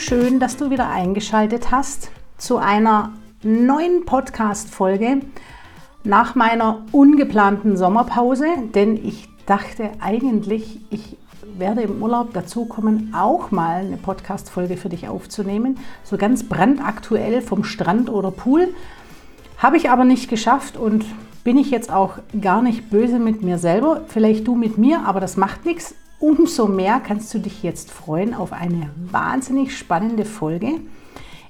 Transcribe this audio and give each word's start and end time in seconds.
schön, 0.00 0.40
dass 0.40 0.56
du 0.56 0.70
wieder 0.70 0.88
eingeschaltet 0.88 1.70
hast 1.70 2.10
zu 2.38 2.56
einer 2.56 3.12
neuen 3.42 4.06
Podcast-Folge 4.06 5.20
nach 6.04 6.34
meiner 6.34 6.82
ungeplanten 6.90 7.76
Sommerpause, 7.76 8.46
denn 8.74 8.96
ich 8.96 9.28
dachte 9.44 9.90
eigentlich, 10.00 10.80
ich 10.88 11.18
werde 11.58 11.82
im 11.82 12.02
Urlaub 12.02 12.32
dazu 12.32 12.64
kommen, 12.64 13.12
auch 13.14 13.50
mal 13.50 13.80
eine 13.80 13.98
Podcast-Folge 13.98 14.78
für 14.78 14.88
dich 14.88 15.06
aufzunehmen, 15.06 15.78
so 16.02 16.16
ganz 16.16 16.44
brandaktuell 16.44 17.42
vom 17.42 17.62
Strand 17.62 18.08
oder 18.08 18.30
Pool. 18.30 18.68
Habe 19.58 19.76
ich 19.76 19.90
aber 19.90 20.04
nicht 20.04 20.30
geschafft 20.30 20.78
und 20.78 21.04
bin 21.44 21.58
ich 21.58 21.70
jetzt 21.70 21.92
auch 21.92 22.14
gar 22.40 22.62
nicht 22.62 22.88
böse 22.88 23.18
mit 23.18 23.42
mir 23.42 23.58
selber, 23.58 24.02
vielleicht 24.08 24.48
du 24.48 24.54
mit 24.54 24.78
mir, 24.78 25.04
aber 25.04 25.20
das 25.20 25.36
macht 25.36 25.66
nichts. 25.66 25.94
Umso 26.20 26.66
mehr 26.66 27.00
kannst 27.00 27.32
du 27.32 27.38
dich 27.38 27.62
jetzt 27.62 27.90
freuen 27.90 28.34
auf 28.34 28.52
eine 28.52 28.90
wahnsinnig 29.10 29.76
spannende 29.76 30.26
Folge, 30.26 30.72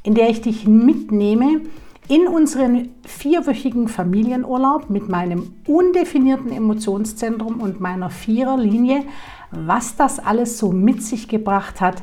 in 0.05 0.15
der 0.15 0.31
ich 0.31 0.43
dich 0.43 0.65
mitnehme 0.67 1.63
in 2.07 2.29
unseren 2.29 2.91
vierwöchigen 3.05 3.89
Familienurlaub 3.89 4.89
mit 4.89 5.09
meinem 5.09 5.55
undefinierten 5.67 6.53
Emotionszentrum 6.53 7.61
und 7.61 7.81
meiner 7.81 8.11
Viererlinie, 8.11 9.03
was 9.51 9.97
das 9.97 10.21
alles 10.21 10.59
so 10.59 10.71
mit 10.71 11.03
sich 11.03 11.27
gebracht 11.27 11.81
hat, 11.81 12.01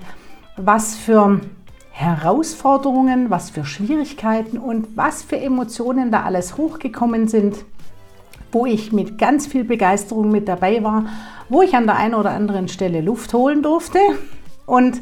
was 0.57 0.95
für 0.95 1.39
Herausforderungen, 1.91 3.29
was 3.29 3.49
für 3.49 3.63
Schwierigkeiten 3.63 4.57
und 4.57 4.97
was 4.97 5.23
für 5.23 5.37
Emotionen 5.37 6.11
da 6.11 6.23
alles 6.23 6.57
hochgekommen 6.57 7.29
sind, 7.29 7.63
wo 8.51 8.65
ich 8.65 8.91
mit 8.91 9.17
ganz 9.17 9.47
viel 9.47 9.63
Begeisterung 9.63 10.31
mit 10.31 10.47
dabei 10.47 10.83
war 10.83 11.05
wo 11.49 11.61
ich 11.61 11.75
an 11.75 11.85
der 11.85 11.97
einen 11.97 12.15
oder 12.15 12.31
anderen 12.31 12.67
Stelle 12.67 13.01
Luft 13.01 13.33
holen 13.33 13.61
durfte. 13.61 13.99
Und 14.65 15.01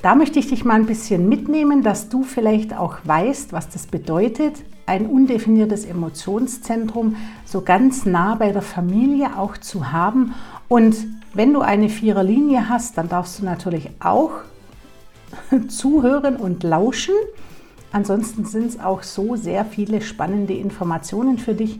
da 0.00 0.14
möchte 0.16 0.38
ich 0.38 0.48
dich 0.48 0.64
mal 0.64 0.74
ein 0.74 0.86
bisschen 0.86 1.28
mitnehmen, 1.28 1.82
dass 1.82 2.08
du 2.08 2.24
vielleicht 2.24 2.76
auch 2.76 2.96
weißt, 3.04 3.52
was 3.52 3.68
das 3.68 3.86
bedeutet, 3.86 4.64
ein 4.86 5.06
undefiniertes 5.06 5.84
Emotionszentrum 5.84 7.14
so 7.44 7.60
ganz 7.60 8.04
nah 8.04 8.34
bei 8.34 8.50
der 8.50 8.62
Familie 8.62 9.38
auch 9.38 9.56
zu 9.56 9.92
haben. 9.92 10.34
Und 10.68 10.96
wenn 11.34 11.52
du 11.52 11.60
eine 11.60 11.88
Viererlinie 11.88 12.68
hast, 12.68 12.98
dann 12.98 13.08
darfst 13.08 13.38
du 13.38 13.44
natürlich 13.44 13.90
auch 14.00 14.32
zuhören 15.68 16.36
und 16.36 16.64
lauschen. 16.64 17.14
Ansonsten 17.92 18.44
sind 18.44 18.70
es 18.70 18.80
auch 18.80 19.04
so 19.04 19.36
sehr 19.36 19.64
viele 19.64 20.00
spannende 20.00 20.54
Informationen 20.54 21.38
für 21.38 21.54
dich, 21.54 21.78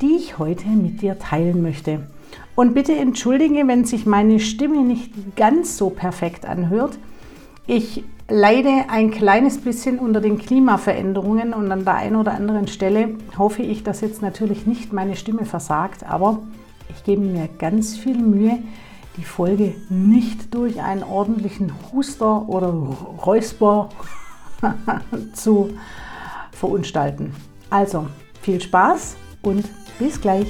die 0.00 0.16
ich 0.16 0.38
heute 0.38 0.68
mit 0.68 1.02
dir 1.02 1.18
teilen 1.18 1.62
möchte. 1.62 2.06
Und 2.54 2.74
bitte 2.74 2.94
entschuldige, 2.94 3.66
wenn 3.68 3.84
sich 3.84 4.06
meine 4.06 4.40
Stimme 4.40 4.82
nicht 4.82 5.36
ganz 5.36 5.76
so 5.76 5.90
perfekt 5.90 6.46
anhört. 6.46 6.98
Ich 7.66 8.02
leide 8.28 8.86
ein 8.88 9.10
kleines 9.10 9.58
bisschen 9.58 9.98
unter 9.98 10.20
den 10.20 10.38
Klimaveränderungen 10.38 11.52
und 11.52 11.70
an 11.70 11.84
der 11.84 11.94
einen 11.94 12.16
oder 12.16 12.32
anderen 12.32 12.66
Stelle 12.66 13.16
hoffe 13.36 13.62
ich, 13.62 13.82
dass 13.82 14.00
jetzt 14.00 14.22
natürlich 14.22 14.66
nicht 14.66 14.92
meine 14.92 15.16
Stimme 15.16 15.44
versagt, 15.44 16.04
aber 16.08 16.40
ich 16.88 17.04
gebe 17.04 17.22
mir 17.22 17.48
ganz 17.58 17.96
viel 17.96 18.18
Mühe, 18.18 18.58
die 19.16 19.24
Folge 19.24 19.74
nicht 19.88 20.54
durch 20.54 20.80
einen 20.80 21.02
ordentlichen 21.02 21.72
Huster 21.92 22.48
oder 22.48 22.68
Räusper 22.68 23.88
zu 25.32 25.70
verunstalten. 26.52 27.34
Also 27.70 28.06
viel 28.42 28.60
Spaß 28.60 29.16
und 29.42 29.64
bis 29.98 30.20
gleich. 30.20 30.48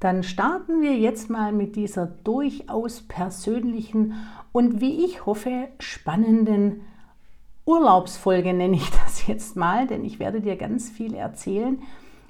Dann 0.00 0.24
starten 0.24 0.82
wir 0.82 0.98
jetzt 0.98 1.30
mal 1.30 1.52
mit 1.52 1.76
dieser 1.76 2.06
durchaus 2.06 3.02
persönlichen 3.02 4.14
und 4.50 4.80
wie 4.80 5.04
ich 5.04 5.26
hoffe 5.26 5.68
spannenden 5.78 6.80
Urlaubsfolge 7.64 8.52
nenne 8.52 8.74
ich 8.74 8.90
das 9.04 9.28
jetzt 9.28 9.54
mal, 9.54 9.86
denn 9.86 10.04
ich 10.04 10.18
werde 10.18 10.40
dir 10.40 10.56
ganz 10.56 10.90
viel 10.90 11.14
erzählen, 11.14 11.80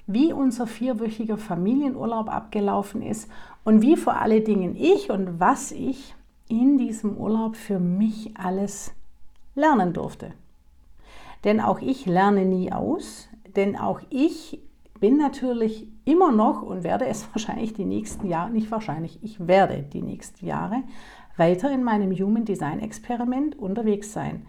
wie 0.05 0.33
unser 0.33 0.67
vierwöchiger 0.67 1.37
Familienurlaub 1.37 2.29
abgelaufen 2.29 3.01
ist 3.01 3.31
und 3.63 3.81
wie 3.81 3.95
vor 3.95 4.17
allen 4.17 4.43
Dingen 4.43 4.75
ich 4.75 5.09
und 5.09 5.39
was 5.39 5.71
ich 5.71 6.15
in 6.49 6.77
diesem 6.77 7.17
Urlaub 7.17 7.55
für 7.55 7.79
mich 7.79 8.31
alles 8.37 8.93
lernen 9.55 9.93
durfte. 9.93 10.31
Denn 11.43 11.59
auch 11.59 11.79
ich 11.79 12.05
lerne 12.05 12.45
nie 12.45 12.71
aus, 12.71 13.29
denn 13.55 13.77
auch 13.77 14.01
ich 14.09 14.59
bin 14.99 15.17
natürlich 15.17 15.87
immer 16.05 16.31
noch 16.31 16.61
und 16.61 16.83
werde 16.83 17.05
es 17.05 17.27
wahrscheinlich 17.33 17.73
die 17.73 17.85
nächsten 17.85 18.27
Jahre, 18.27 18.51
nicht 18.51 18.71
wahrscheinlich, 18.71 19.19
ich 19.21 19.47
werde 19.47 19.83
die 19.83 20.01
nächsten 20.01 20.45
Jahre 20.45 20.83
weiter 21.35 21.71
in 21.71 21.83
meinem 21.83 22.11
Human 22.11 22.45
Design 22.45 22.79
Experiment 22.79 23.57
unterwegs 23.57 24.13
sein. 24.13 24.45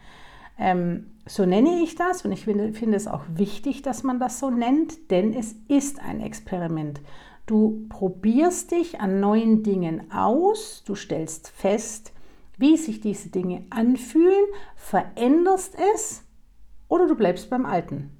Ähm, 0.59 1.07
so 1.27 1.47
nenne 1.47 1.83
ich 1.83 1.97
das 1.97 2.25
und 2.25 2.33
ich 2.33 2.45
finde, 2.45 2.73
finde 2.73 2.97
es 2.97 3.09
auch 3.09 3.25
wichtig, 3.35 3.83
dass 3.83 4.03
man 4.03 4.21
das 4.21 4.39
so 4.39 4.51
nennt, 4.51 5.11
denn 5.11 5.33
es 5.33 5.57
ist 5.69 6.01
ein 6.01 6.21
Experiment. 6.21 7.01
Du 7.47 7.87
probierst 7.91 8.71
dich 8.71 9.01
an 9.01 9.21
neuen 9.21 9.63
Dingen 9.63 10.11
aus, 10.11 10.83
du 10.87 10.95
stellst 10.95 11.49
fest, 11.49 12.13
wie 12.57 12.77
sich 12.77 13.01
diese 13.01 13.29
Dinge 13.29 13.65
anfühlen, 13.71 14.45
veränderst 14.77 15.77
es 15.95 16.23
oder 16.89 17.07
du 17.07 17.17
bleibst 17.17 17.51
beim 17.51 17.67
Alten. 17.67 18.17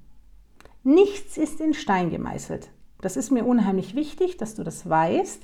Nichts 0.83 1.37
ist 1.37 1.59
in 1.59 1.73
Stein 1.73 2.11
gemeißelt. 2.11 2.69
Das 3.01 3.17
ist 3.17 3.31
mir 3.31 3.45
unheimlich 3.45 3.95
wichtig, 3.95 4.37
dass 4.37 4.53
du 4.53 4.63
das 4.63 4.87
weißt, 4.87 5.43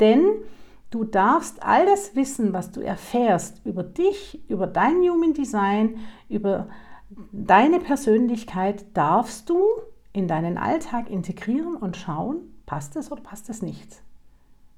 denn 0.00 0.24
du 0.90 1.04
darfst 1.04 1.62
all 1.62 1.86
das 1.86 2.16
Wissen, 2.16 2.52
was 2.52 2.72
du 2.72 2.80
erfährst 2.80 3.64
über 3.64 3.84
dich, 3.84 4.40
über 4.48 4.66
dein 4.66 4.96
Human 5.02 5.34
Design, 5.34 5.98
über 6.28 6.68
deine 7.30 7.78
Persönlichkeit, 7.78 8.84
darfst 8.94 9.48
du 9.48 9.62
in 10.12 10.26
deinen 10.26 10.58
Alltag 10.58 11.08
integrieren 11.08 11.76
und 11.76 11.96
schauen, 11.96 12.49
passt 12.70 12.94
es 12.94 13.10
oder 13.10 13.20
passt 13.20 13.50
es 13.50 13.62
nicht. 13.62 14.00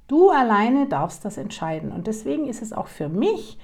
Du 0.09 0.31
alleine 0.31 0.89
darfst 0.89 1.27
das 1.27 1.37
entscheiden. 1.37 1.93
Und 1.93 2.07
deswegen 2.07 2.49
ist 2.49 2.63
es 2.63 2.73
auch 2.73 2.87
für 2.87 3.11
mich 3.11 3.59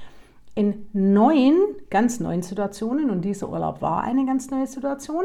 in 0.54 0.86
neuen, 0.92 1.56
ganz 1.88 2.20
neuen 2.20 2.42
Situationen, 2.42 3.08
und 3.08 3.22
dieser 3.22 3.48
Urlaub 3.48 3.80
war 3.80 4.02
eine 4.02 4.26
ganz 4.26 4.50
neue 4.50 4.66
Situation, 4.66 5.24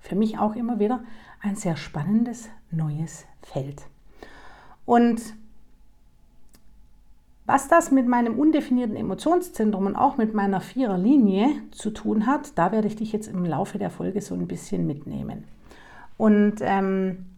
für 0.00 0.16
mich 0.16 0.40
auch 0.40 0.56
immer 0.56 0.80
wieder 0.80 1.04
ein 1.40 1.54
sehr 1.54 1.76
spannendes 1.76 2.48
neues 2.72 3.26
Feld. 3.42 3.82
Und 4.86 5.22
was 7.46 7.68
das 7.68 7.92
mit 7.92 8.08
meinem 8.08 8.40
undefinierten 8.40 8.96
Emotionszentrum 8.96 9.86
und 9.86 9.94
auch 9.94 10.16
mit 10.16 10.34
meiner 10.34 10.60
Viererlinie 10.60 11.62
zu 11.70 11.90
tun 11.90 12.26
hat, 12.26 12.58
da 12.58 12.72
werde 12.72 12.88
ich 12.88 12.96
dich 12.96 13.12
jetzt 13.12 13.28
im 13.28 13.44
Laufe 13.44 13.78
der 13.78 13.90
Folge 13.90 14.20
so 14.20 14.34
ein 14.34 14.48
bisschen 14.48 14.84
mitnehmen. 14.84 15.44
Und 16.16 16.56
ähm, 16.60 17.29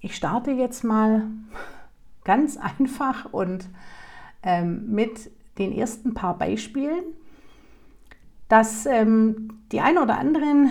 ich 0.00 0.16
starte 0.16 0.50
jetzt 0.50 0.84
mal 0.84 1.26
ganz 2.24 2.56
einfach 2.56 3.32
und 3.32 3.68
ähm, 4.42 4.90
mit 4.90 5.30
den 5.58 5.72
ersten 5.72 6.14
paar 6.14 6.38
Beispielen, 6.38 7.02
dass 8.48 8.86
ähm, 8.86 9.60
die 9.72 9.80
ein 9.80 9.98
oder 9.98 10.18
anderen 10.18 10.70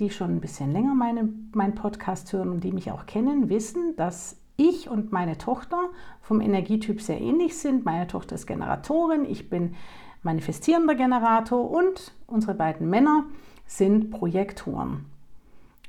die 0.00 0.10
schon 0.10 0.36
ein 0.36 0.40
bisschen 0.40 0.72
länger 0.72 0.94
meine, 0.94 1.28
meinen 1.52 1.74
Podcast 1.74 2.32
hören 2.32 2.50
und 2.50 2.64
die 2.64 2.72
mich 2.72 2.90
auch 2.90 3.06
kennen, 3.06 3.48
wissen, 3.48 3.94
dass 3.96 4.36
ich 4.56 4.88
und 4.88 5.12
meine 5.12 5.38
Tochter 5.38 5.88
vom 6.20 6.40
Energietyp 6.40 7.00
sehr 7.00 7.20
ähnlich 7.20 7.56
sind. 7.58 7.84
Meine 7.84 8.06
Tochter 8.06 8.34
ist 8.34 8.46
Generatorin, 8.46 9.24
ich 9.24 9.50
bin 9.50 9.74
manifestierender 10.22 10.94
Generator 10.94 11.70
und 11.70 12.12
unsere 12.26 12.54
beiden 12.54 12.88
Männer 12.88 13.24
sind 13.66 14.10
Projektoren. 14.10 15.06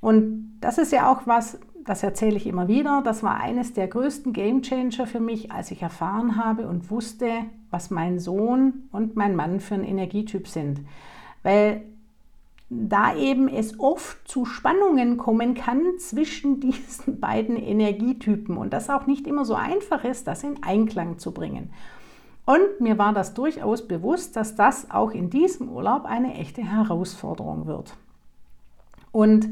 Und 0.01 0.57
das 0.61 0.77
ist 0.77 0.91
ja 0.91 1.11
auch 1.11 1.25
was, 1.25 1.59
das 1.85 2.01
erzähle 2.01 2.37
ich 2.37 2.47
immer 2.47 2.67
wieder, 2.67 3.01
das 3.03 3.21
war 3.21 3.35
eines 3.35 3.73
der 3.73 3.87
größten 3.87 4.33
Game 4.33 4.63
Changer 4.63 5.05
für 5.05 5.19
mich, 5.19 5.51
als 5.51 5.69
ich 5.69 5.81
erfahren 5.81 6.35
habe 6.35 6.67
und 6.67 6.89
wusste, 6.89 7.29
was 7.69 7.91
mein 7.91 8.19
Sohn 8.19 8.87
und 8.91 9.15
mein 9.15 9.35
Mann 9.35 9.59
für 9.59 9.75
ein 9.75 9.83
Energietyp 9.83 10.47
sind. 10.47 10.81
Weil 11.43 11.83
da 12.69 13.15
eben 13.15 13.47
es 13.47 13.79
oft 13.79 14.27
zu 14.27 14.45
Spannungen 14.45 15.17
kommen 15.17 15.53
kann 15.53 15.81
zwischen 15.99 16.59
diesen 16.59 17.19
beiden 17.19 17.55
Energietypen 17.55 18.57
und 18.57 18.73
das 18.73 18.89
auch 18.89 19.05
nicht 19.05 19.27
immer 19.27 19.45
so 19.45 19.53
einfach 19.53 20.03
ist, 20.03 20.27
das 20.27 20.43
in 20.43 20.63
Einklang 20.63 21.19
zu 21.19 21.31
bringen. 21.31 21.71
Und 22.45 22.79
mir 22.79 22.97
war 22.97 23.13
das 23.13 23.33
durchaus 23.33 23.87
bewusst, 23.87 24.35
dass 24.35 24.55
das 24.55 24.89
auch 24.91 25.11
in 25.11 25.29
diesem 25.29 25.69
Urlaub 25.69 26.05
eine 26.05 26.35
echte 26.35 26.63
Herausforderung 26.63 27.65
wird. 27.65 27.95
Und 29.11 29.49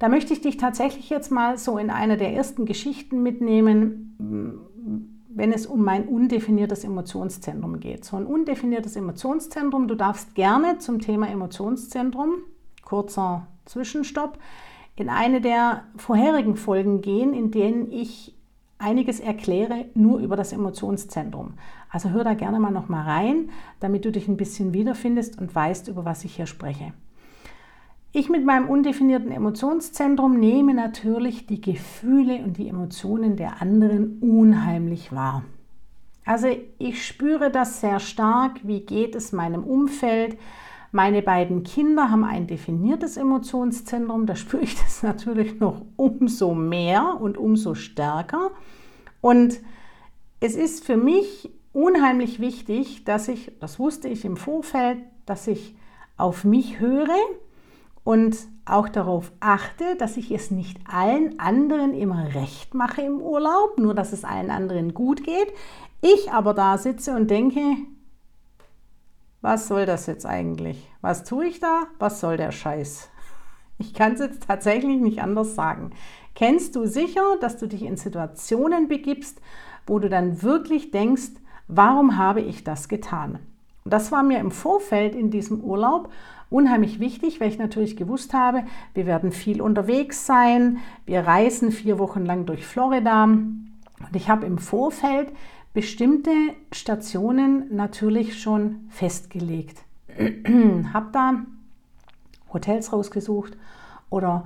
da 0.00 0.08
möchte 0.08 0.32
ich 0.32 0.40
dich 0.40 0.56
tatsächlich 0.56 1.10
jetzt 1.10 1.30
mal 1.30 1.56
so 1.58 1.78
in 1.78 1.90
einer 1.90 2.16
der 2.16 2.32
ersten 2.34 2.64
Geschichten 2.64 3.22
mitnehmen, 3.22 4.66
wenn 5.28 5.52
es 5.52 5.66
um 5.66 5.84
mein 5.84 6.08
undefiniertes 6.08 6.82
Emotionszentrum 6.82 7.78
geht. 7.78 8.04
So 8.04 8.16
ein 8.16 8.26
undefiniertes 8.26 8.96
Emotionszentrum, 8.96 9.86
du 9.86 9.94
darfst 9.94 10.34
gerne 10.34 10.78
zum 10.78 11.00
Thema 11.00 11.28
Emotionszentrum 11.28 12.38
kurzer 12.82 13.46
Zwischenstopp, 13.66 14.38
in 14.96 15.08
eine 15.08 15.40
der 15.40 15.84
vorherigen 15.96 16.56
Folgen 16.56 17.02
gehen, 17.02 17.32
in 17.34 17.50
denen 17.50 17.90
ich 17.92 18.36
einiges 18.78 19.20
erkläre 19.20 19.84
nur 19.94 20.18
über 20.18 20.34
das 20.34 20.52
Emotionszentrum. 20.52 21.54
Also 21.90 22.10
hör 22.10 22.24
da 22.24 22.34
gerne 22.34 22.58
mal 22.58 22.70
noch 22.70 22.88
mal 22.88 23.04
rein, 23.04 23.50
damit 23.78 24.04
du 24.04 24.10
dich 24.10 24.26
ein 24.28 24.36
bisschen 24.36 24.72
wiederfindest 24.72 25.38
und 25.38 25.54
weißt, 25.54 25.88
über 25.88 26.04
was 26.04 26.24
ich 26.24 26.36
hier 26.36 26.46
spreche. 26.46 26.92
Ich 28.12 28.28
mit 28.28 28.44
meinem 28.44 28.68
undefinierten 28.68 29.30
Emotionszentrum 29.30 30.38
nehme 30.38 30.74
natürlich 30.74 31.46
die 31.46 31.60
Gefühle 31.60 32.42
und 32.42 32.58
die 32.58 32.68
Emotionen 32.68 33.36
der 33.36 33.62
anderen 33.62 34.18
unheimlich 34.20 35.12
wahr. 35.12 35.44
Also 36.24 36.48
ich 36.78 37.06
spüre 37.06 37.52
das 37.52 37.80
sehr 37.80 38.00
stark, 38.00 38.60
wie 38.64 38.80
geht 38.80 39.14
es 39.14 39.30
meinem 39.30 39.62
Umfeld. 39.62 40.36
Meine 40.90 41.22
beiden 41.22 41.62
Kinder 41.62 42.10
haben 42.10 42.24
ein 42.24 42.48
definiertes 42.48 43.16
Emotionszentrum, 43.16 44.26
da 44.26 44.34
spüre 44.34 44.64
ich 44.64 44.74
das 44.74 45.02
natürlich 45.04 45.60
noch 45.60 45.82
umso 45.94 46.52
mehr 46.52 47.16
und 47.20 47.38
umso 47.38 47.76
stärker. 47.76 48.50
Und 49.20 49.60
es 50.40 50.56
ist 50.56 50.84
für 50.84 50.96
mich 50.96 51.50
unheimlich 51.72 52.40
wichtig, 52.40 53.04
dass 53.04 53.28
ich, 53.28 53.52
das 53.60 53.78
wusste 53.78 54.08
ich 54.08 54.24
im 54.24 54.36
Vorfeld, 54.36 54.98
dass 55.26 55.46
ich 55.46 55.76
auf 56.16 56.42
mich 56.42 56.80
höre 56.80 57.16
und 58.04 58.36
auch 58.64 58.88
darauf 58.88 59.32
achte, 59.40 59.96
dass 59.96 60.16
ich 60.16 60.30
es 60.30 60.50
nicht 60.50 60.78
allen 60.88 61.38
anderen 61.38 61.94
immer 61.94 62.34
recht 62.34 62.74
mache 62.74 63.02
im 63.02 63.20
Urlaub, 63.20 63.78
nur 63.78 63.94
dass 63.94 64.12
es 64.12 64.24
allen 64.24 64.50
anderen 64.50 64.94
gut 64.94 65.24
geht. 65.24 65.52
Ich 66.00 66.32
aber 66.32 66.54
da 66.54 66.78
sitze 66.78 67.14
und 67.14 67.30
denke, 67.30 67.60
was 69.42 69.68
soll 69.68 69.86
das 69.86 70.06
jetzt 70.06 70.26
eigentlich? 70.26 70.90
Was 71.00 71.24
tue 71.24 71.46
ich 71.46 71.60
da? 71.60 71.84
Was 71.98 72.20
soll 72.20 72.36
der 72.36 72.52
Scheiß? 72.52 73.08
Ich 73.78 73.94
kann 73.94 74.12
es 74.12 74.20
jetzt 74.20 74.46
tatsächlich 74.46 75.00
nicht 75.00 75.22
anders 75.22 75.54
sagen. 75.54 75.92
Kennst 76.34 76.76
du 76.76 76.84
sicher, 76.84 77.38
dass 77.40 77.56
du 77.56 77.66
dich 77.66 77.82
in 77.82 77.96
Situationen 77.96 78.88
begibst, 78.88 79.40
wo 79.86 79.98
du 79.98 80.10
dann 80.10 80.42
wirklich 80.42 80.90
denkst, 80.90 81.30
warum 81.66 82.18
habe 82.18 82.42
ich 82.42 82.62
das 82.62 82.88
getan? 82.88 83.38
Und 83.84 83.94
das 83.94 84.12
war 84.12 84.22
mir 84.22 84.38
im 84.38 84.50
Vorfeld 84.50 85.14
in 85.14 85.30
diesem 85.30 85.62
Urlaub 85.62 86.10
unheimlich 86.50 86.98
wichtig, 87.00 87.40
weil 87.40 87.48
ich 87.48 87.58
natürlich 87.58 87.96
gewusst 87.96 88.34
habe, 88.34 88.64
wir 88.92 89.06
werden 89.06 89.32
viel 89.32 89.62
unterwegs 89.62 90.26
sein. 90.26 90.78
Wir 91.06 91.20
reisen 91.20 91.72
vier 91.72 91.98
Wochen 91.98 92.26
lang 92.26 92.44
durch 92.44 92.66
Florida. 92.66 93.24
Und 93.24 94.14
ich 94.14 94.28
habe 94.28 94.46
im 94.46 94.58
Vorfeld 94.58 95.32
bestimmte 95.72 96.32
Stationen 96.72 97.74
natürlich 97.74 98.42
schon 98.42 98.86
festgelegt. 98.88 99.84
habe 100.92 101.08
da 101.12 101.42
Hotels 102.52 102.92
rausgesucht 102.92 103.56
oder 104.10 104.44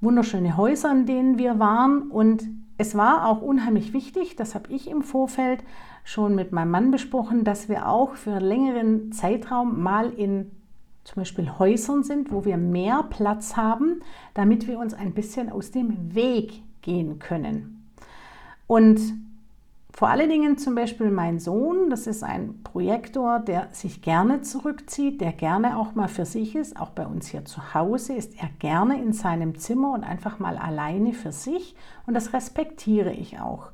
wunderschöne 0.00 0.56
Häuser, 0.56 0.90
in 0.90 1.06
denen 1.06 1.38
wir 1.38 1.60
waren. 1.60 2.10
Und 2.10 2.48
es 2.76 2.96
war 2.96 3.26
auch 3.26 3.40
unheimlich 3.40 3.92
wichtig, 3.92 4.34
das 4.34 4.56
habe 4.56 4.72
ich 4.72 4.90
im 4.90 5.02
Vorfeld 5.02 5.62
schon 6.02 6.34
mit 6.34 6.50
meinem 6.50 6.72
Mann 6.72 6.90
besprochen, 6.90 7.44
dass 7.44 7.68
wir 7.68 7.88
auch 7.88 8.14
für 8.14 8.32
einen 8.32 8.44
längeren 8.44 9.12
Zeitraum 9.12 9.80
mal 9.80 10.10
in 10.10 10.50
zum 11.04 11.20
Beispiel 11.20 11.50
Häusern 11.58 12.02
sind, 12.02 12.32
wo 12.32 12.44
wir 12.44 12.56
mehr 12.56 13.04
Platz 13.08 13.56
haben, 13.56 14.00
damit 14.32 14.66
wir 14.66 14.78
uns 14.78 14.94
ein 14.94 15.12
bisschen 15.12 15.50
aus 15.50 15.70
dem 15.70 16.14
Weg 16.14 16.62
gehen 16.82 17.18
können. 17.18 17.90
Und 18.66 19.00
vor 19.96 20.08
allen 20.08 20.28
Dingen 20.28 20.58
zum 20.58 20.74
Beispiel 20.74 21.10
mein 21.10 21.38
Sohn, 21.38 21.88
das 21.88 22.08
ist 22.08 22.24
ein 22.24 22.64
Projektor, 22.64 23.38
der 23.38 23.68
sich 23.70 24.02
gerne 24.02 24.40
zurückzieht, 24.40 25.20
der 25.20 25.32
gerne 25.32 25.78
auch 25.78 25.94
mal 25.94 26.08
für 26.08 26.24
sich 26.24 26.56
ist. 26.56 26.80
Auch 26.80 26.90
bei 26.90 27.06
uns 27.06 27.28
hier 27.28 27.44
zu 27.44 27.74
Hause 27.74 28.14
ist 28.14 28.34
er 28.42 28.48
gerne 28.58 29.00
in 29.00 29.12
seinem 29.12 29.56
Zimmer 29.56 29.92
und 29.92 30.02
einfach 30.02 30.40
mal 30.40 30.58
alleine 30.58 31.12
für 31.12 31.30
sich. 31.30 31.76
Und 32.06 32.14
das 32.14 32.32
respektiere 32.32 33.12
ich 33.12 33.38
auch. 33.38 33.70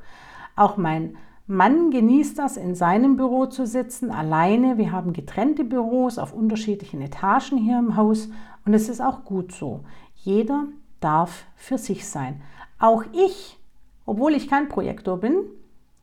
Auch 0.56 0.76
mein 0.76 1.16
Mann 1.50 1.90
genießt 1.90 2.38
das, 2.38 2.56
in 2.56 2.76
seinem 2.76 3.16
Büro 3.16 3.46
zu 3.46 3.66
sitzen, 3.66 4.12
alleine. 4.12 4.78
Wir 4.78 4.92
haben 4.92 5.12
getrennte 5.12 5.64
Büros 5.64 6.16
auf 6.16 6.32
unterschiedlichen 6.32 7.02
Etagen 7.02 7.58
hier 7.58 7.76
im 7.76 7.96
Haus 7.96 8.28
und 8.64 8.72
es 8.72 8.88
ist 8.88 9.00
auch 9.00 9.24
gut 9.24 9.50
so. 9.50 9.80
Jeder 10.14 10.66
darf 11.00 11.46
für 11.56 11.76
sich 11.76 12.06
sein. 12.06 12.40
Auch 12.78 13.02
ich, 13.12 13.58
obwohl 14.06 14.34
ich 14.34 14.48
kein 14.48 14.68
Projektor 14.68 15.18
bin, 15.18 15.42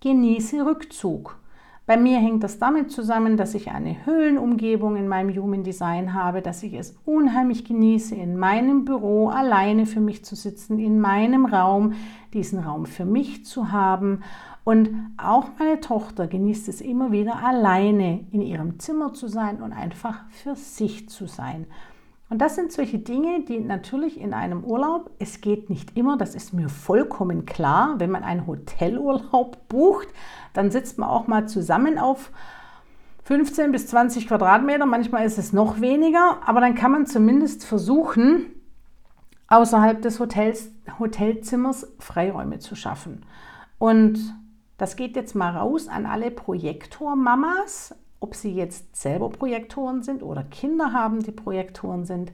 genieße 0.02 0.66
Rückzug. 0.66 1.40
Bei 1.86 1.96
mir 1.96 2.18
hängt 2.18 2.44
das 2.44 2.60
damit 2.60 2.92
zusammen, 2.92 3.38
dass 3.38 3.56
ich 3.56 3.72
eine 3.72 4.06
Höhlenumgebung 4.06 4.98
in 4.98 5.08
meinem 5.08 5.34
Human 5.34 5.64
Design 5.64 6.14
habe, 6.14 6.42
dass 6.42 6.62
ich 6.62 6.74
es 6.74 6.98
unheimlich 7.06 7.64
genieße, 7.64 8.14
in 8.14 8.38
meinem 8.38 8.84
Büro 8.84 9.30
alleine 9.30 9.86
für 9.86 10.02
mich 10.02 10.26
zu 10.26 10.36
sitzen, 10.36 10.78
in 10.78 11.00
meinem 11.00 11.46
Raum, 11.46 11.94
diesen 12.34 12.60
Raum 12.60 12.86
für 12.86 13.06
mich 13.06 13.46
zu 13.46 13.72
haben. 13.72 14.24
Und 14.68 15.14
auch 15.16 15.48
meine 15.60 15.80
Tochter 15.80 16.28
genießt 16.28 16.68
es 16.68 16.82
immer 16.82 17.14
wieder 17.14 17.42
alleine 17.42 18.26
in 18.34 18.42
ihrem 18.42 18.80
Zimmer 18.80 19.14
zu 19.14 19.30
sein 19.30 19.62
und 19.62 19.72
einfach 19.72 20.26
für 20.30 20.58
sich 20.58 21.08
zu 21.08 21.26
sein. 21.26 21.68
Und 22.30 22.40
das 22.40 22.56
sind 22.56 22.74
solche 22.74 23.00
Dinge, 23.00 23.46
die 23.46 23.62
natürlich 23.62 24.20
in 24.20 24.34
einem 24.34 24.66
Urlaub, 24.66 25.10
es 25.20 25.40
geht 25.40 25.70
nicht 25.70 25.96
immer, 25.96 26.18
das 26.18 26.36
ist 26.36 26.54
mir 26.54 26.68
vollkommen 26.68 27.46
klar, 27.46 27.96
wenn 28.00 28.12
man 28.12 28.26
einen 28.26 28.46
Hotelurlaub 28.46 29.58
bucht, 29.70 30.10
dann 30.52 30.70
sitzt 30.70 30.98
man 30.98 31.08
auch 31.08 31.28
mal 31.28 31.48
zusammen 31.48 31.98
auf 31.98 32.30
15 33.24 33.72
bis 33.72 33.88
20 33.88 34.28
Quadratmeter, 34.28 34.86
manchmal 34.86 35.26
ist 35.26 35.38
es 35.38 35.54
noch 35.54 35.80
weniger, 35.80 36.40
aber 36.46 36.60
dann 36.60 36.76
kann 36.76 36.92
man 36.92 37.06
zumindest 37.06 37.64
versuchen, 37.64 38.48
außerhalb 39.48 40.02
des 40.02 40.20
Hotels, 40.20 40.72
Hotelzimmers 41.00 41.88
Freiräume 42.00 42.60
zu 42.60 42.76
schaffen. 42.76 43.26
Und 43.80 44.20
das 44.78 44.96
geht 44.96 45.16
jetzt 45.16 45.36
mal 45.36 45.56
raus 45.56 45.88
an 45.88 46.06
alle 46.06 46.32
Projektormamas, 46.32 47.96
ob 48.20 48.36
sie 48.36 48.54
jetzt 48.54 48.96
selber 48.96 49.30
Projektoren 49.30 50.04
sind 50.04 50.24
oder 50.24 50.44
Kinder 50.44 50.94
haben, 50.94 51.24
die 51.24 51.32
Projektoren 51.32 52.06
sind. 52.06 52.32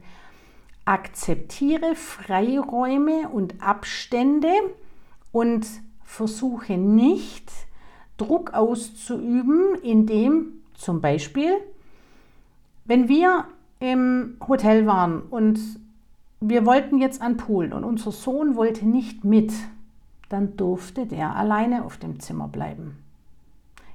Akzeptiere 0.86 1.96
Freiräume 1.96 3.30
und 3.30 3.62
Abstände 3.62 4.52
und 5.32 5.66
versuche 6.04 6.78
nicht, 6.78 7.52
Druck 8.18 8.54
auszuüben, 8.54 9.76
indem 9.82 10.62
zum 10.76 11.02
Beispiel, 11.02 11.54
wenn 12.86 13.08
wir 13.08 13.46
im 13.80 14.38
Hotel 14.48 14.86
waren 14.86 15.22
und 15.22 15.60
wir 16.40 16.66
wollten 16.66 17.00
jetzt 17.00 17.22
an 17.22 17.38
Pool 17.38 17.74
und 17.74 17.84
unser 17.84 18.12
Sohn 18.12 18.56
wollte 18.56 18.86
nicht 18.86 19.24
mit, 19.24 19.52
dann 20.34 20.58
durfte 20.58 21.06
der 21.06 21.36
alleine 21.36 21.86
auf 21.86 21.98
dem 21.98 22.20
Zimmer 22.20 22.48
bleiben. 22.48 22.98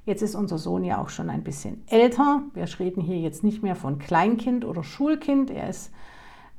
Jetzt 0.04 0.22
ist 0.22 0.36
unser 0.36 0.56
Sohn 0.56 0.84
ja 0.84 1.02
auch 1.02 1.08
schon 1.08 1.30
ein 1.30 1.42
bisschen 1.42 1.82
älter. 1.88 2.42
Wir 2.54 2.66
reden 2.78 3.02
hier 3.02 3.18
jetzt 3.18 3.42
nicht 3.42 3.64
mehr 3.64 3.74
von 3.74 3.98
Kleinkind 3.98 4.64
oder 4.64 4.84
Schulkind. 4.84 5.50
Er 5.50 5.68
ist 5.68 5.90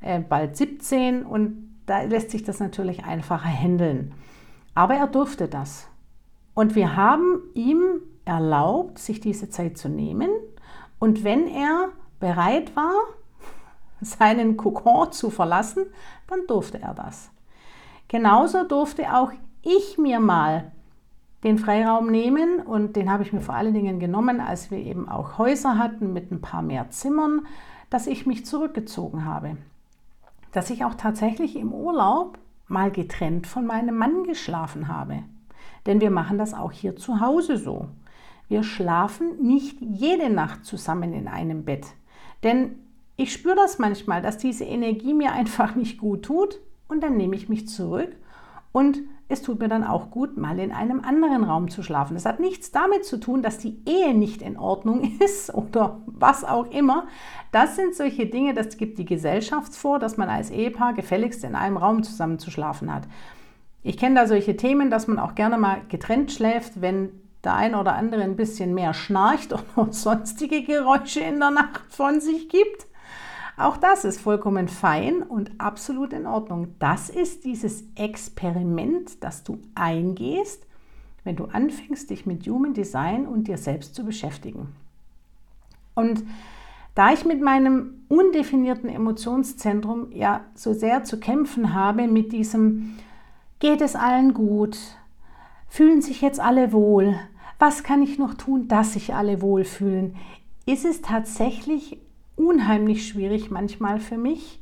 äh, 0.02 0.20
bald 0.20 0.58
17 0.58 1.24
und 1.24 1.76
da 1.86 2.02
lässt 2.02 2.30
sich 2.30 2.44
das 2.44 2.60
natürlich 2.60 3.04
einfacher 3.04 3.48
handeln. 3.48 4.12
Aber 4.74 4.94
er 4.94 5.06
durfte 5.06 5.48
das. 5.48 5.88
Und 6.52 6.74
wir 6.74 6.94
haben 6.94 7.40
ihm 7.54 8.02
erlaubt, 8.26 8.98
sich 8.98 9.18
diese 9.18 9.48
Zeit 9.48 9.78
zu 9.78 9.88
nehmen. 9.88 10.28
Und 10.98 11.24
wenn 11.24 11.48
er 11.48 11.88
bereit 12.20 12.76
war, 12.76 12.92
seinen 14.02 14.58
Kokon 14.58 15.10
zu 15.10 15.30
verlassen, 15.30 15.86
dann 16.28 16.46
durfte 16.46 16.82
er 16.82 16.92
das. 16.92 17.30
Genauso 18.08 18.64
durfte 18.64 19.14
auch 19.14 19.32
ich 19.62 19.98
mir 19.98 20.20
mal 20.20 20.72
den 21.44 21.58
Freiraum 21.58 22.10
nehmen 22.10 22.60
und 22.60 22.96
den 22.96 23.10
habe 23.10 23.22
ich 23.22 23.32
mir 23.32 23.40
vor 23.40 23.54
allen 23.54 23.74
Dingen 23.74 23.98
genommen, 23.98 24.40
als 24.40 24.70
wir 24.70 24.78
eben 24.78 25.08
auch 25.08 25.38
Häuser 25.38 25.78
hatten 25.78 26.12
mit 26.12 26.30
ein 26.30 26.40
paar 26.40 26.62
mehr 26.62 26.90
Zimmern, 26.90 27.46
dass 27.88 28.06
ich 28.06 28.26
mich 28.26 28.44
zurückgezogen 28.44 29.24
habe. 29.24 29.56
Dass 30.52 30.70
ich 30.70 30.84
auch 30.84 30.94
tatsächlich 30.94 31.56
im 31.56 31.72
Urlaub 31.72 32.38
mal 32.68 32.90
getrennt 32.90 33.46
von 33.46 33.66
meinem 33.66 33.96
Mann 33.96 34.24
geschlafen 34.24 34.88
habe. 34.88 35.22
Denn 35.86 36.00
wir 36.00 36.10
machen 36.10 36.38
das 36.38 36.54
auch 36.54 36.72
hier 36.72 36.96
zu 36.96 37.20
Hause 37.20 37.56
so. 37.56 37.88
Wir 38.48 38.62
schlafen 38.62 39.40
nicht 39.40 39.80
jede 39.80 40.28
Nacht 40.28 40.64
zusammen 40.64 41.14
in 41.14 41.26
einem 41.26 41.64
Bett. 41.64 41.86
Denn 42.42 42.76
ich 43.16 43.32
spüre 43.32 43.56
das 43.56 43.78
manchmal, 43.78 44.22
dass 44.22 44.38
diese 44.38 44.64
Energie 44.64 45.14
mir 45.14 45.32
einfach 45.32 45.74
nicht 45.74 45.98
gut 45.98 46.24
tut 46.24 46.60
und 46.88 47.02
dann 47.02 47.16
nehme 47.16 47.36
ich 47.36 47.48
mich 47.48 47.68
zurück 47.68 48.16
und 48.72 48.98
es 49.30 49.42
tut 49.42 49.60
mir 49.60 49.68
dann 49.68 49.84
auch 49.84 50.10
gut, 50.10 50.36
mal 50.36 50.58
in 50.58 50.72
einem 50.72 51.00
anderen 51.00 51.44
Raum 51.44 51.70
zu 51.70 51.84
schlafen. 51.84 52.14
Das 52.14 52.26
hat 52.26 52.40
nichts 52.40 52.72
damit 52.72 53.04
zu 53.04 53.18
tun, 53.18 53.42
dass 53.42 53.58
die 53.58 53.80
Ehe 53.86 54.12
nicht 54.12 54.42
in 54.42 54.58
Ordnung 54.58 55.18
ist 55.24 55.54
oder 55.54 56.02
was 56.06 56.44
auch 56.44 56.66
immer. 56.66 57.06
Das 57.52 57.76
sind 57.76 57.94
solche 57.94 58.26
Dinge, 58.26 58.54
das 58.54 58.76
gibt 58.76 58.98
die 58.98 59.04
Gesellschaft 59.04 59.74
vor, 59.74 60.00
dass 60.00 60.16
man 60.16 60.28
als 60.28 60.50
Ehepaar 60.50 60.94
gefälligst 60.94 61.44
in 61.44 61.54
einem 61.54 61.76
Raum 61.76 62.02
zusammen 62.02 62.40
zu 62.40 62.50
schlafen 62.50 62.92
hat. 62.92 63.04
Ich 63.82 63.96
kenne 63.96 64.16
da 64.16 64.26
solche 64.26 64.56
Themen, 64.56 64.90
dass 64.90 65.06
man 65.06 65.18
auch 65.18 65.34
gerne 65.34 65.56
mal 65.56 65.80
getrennt 65.88 66.32
schläft, 66.32 66.80
wenn 66.80 67.10
der 67.44 67.54
ein 67.54 67.74
oder 67.74 67.94
andere 67.94 68.22
ein 68.22 68.36
bisschen 68.36 68.74
mehr 68.74 68.94
schnarcht 68.94 69.52
oder 69.76 69.92
sonstige 69.92 70.62
Geräusche 70.62 71.20
in 71.20 71.38
der 71.38 71.50
Nacht 71.50 71.82
von 71.88 72.20
sich 72.20 72.48
gibt. 72.48 72.89
Auch 73.56 73.76
das 73.76 74.04
ist 74.04 74.20
vollkommen 74.20 74.68
fein 74.68 75.22
und 75.22 75.52
absolut 75.58 76.12
in 76.12 76.26
Ordnung. 76.26 76.74
Das 76.78 77.10
ist 77.10 77.44
dieses 77.44 77.84
Experiment, 77.94 79.22
das 79.22 79.44
du 79.44 79.58
eingehst, 79.74 80.66
wenn 81.24 81.36
du 81.36 81.44
anfängst, 81.46 82.08
dich 82.10 82.26
mit 82.26 82.46
Human 82.46 82.74
Design 82.74 83.26
und 83.26 83.48
dir 83.48 83.58
selbst 83.58 83.94
zu 83.94 84.04
beschäftigen. 84.04 84.68
Und 85.94 86.24
da 86.94 87.12
ich 87.12 87.24
mit 87.24 87.40
meinem 87.40 88.02
undefinierten 88.08 88.88
Emotionszentrum 88.88 90.12
ja 90.12 90.44
so 90.54 90.72
sehr 90.72 91.04
zu 91.04 91.20
kämpfen 91.20 91.74
habe 91.74 92.08
mit 92.08 92.32
diesem, 92.32 92.96
geht 93.58 93.80
es 93.80 93.94
allen 93.94 94.34
gut, 94.34 94.78
fühlen 95.68 96.02
sich 96.02 96.20
jetzt 96.20 96.40
alle 96.40 96.72
wohl, 96.72 97.14
was 97.58 97.84
kann 97.84 98.02
ich 98.02 98.18
noch 98.18 98.34
tun, 98.34 98.68
dass 98.68 98.94
sich 98.94 99.14
alle 99.14 99.42
wohlfühlen, 99.42 100.16
ist 100.66 100.84
es 100.84 101.02
tatsächlich 101.02 102.00
unheimlich 102.40 103.06
schwierig 103.06 103.50
manchmal 103.50 104.00
für 104.00 104.16
mich, 104.16 104.60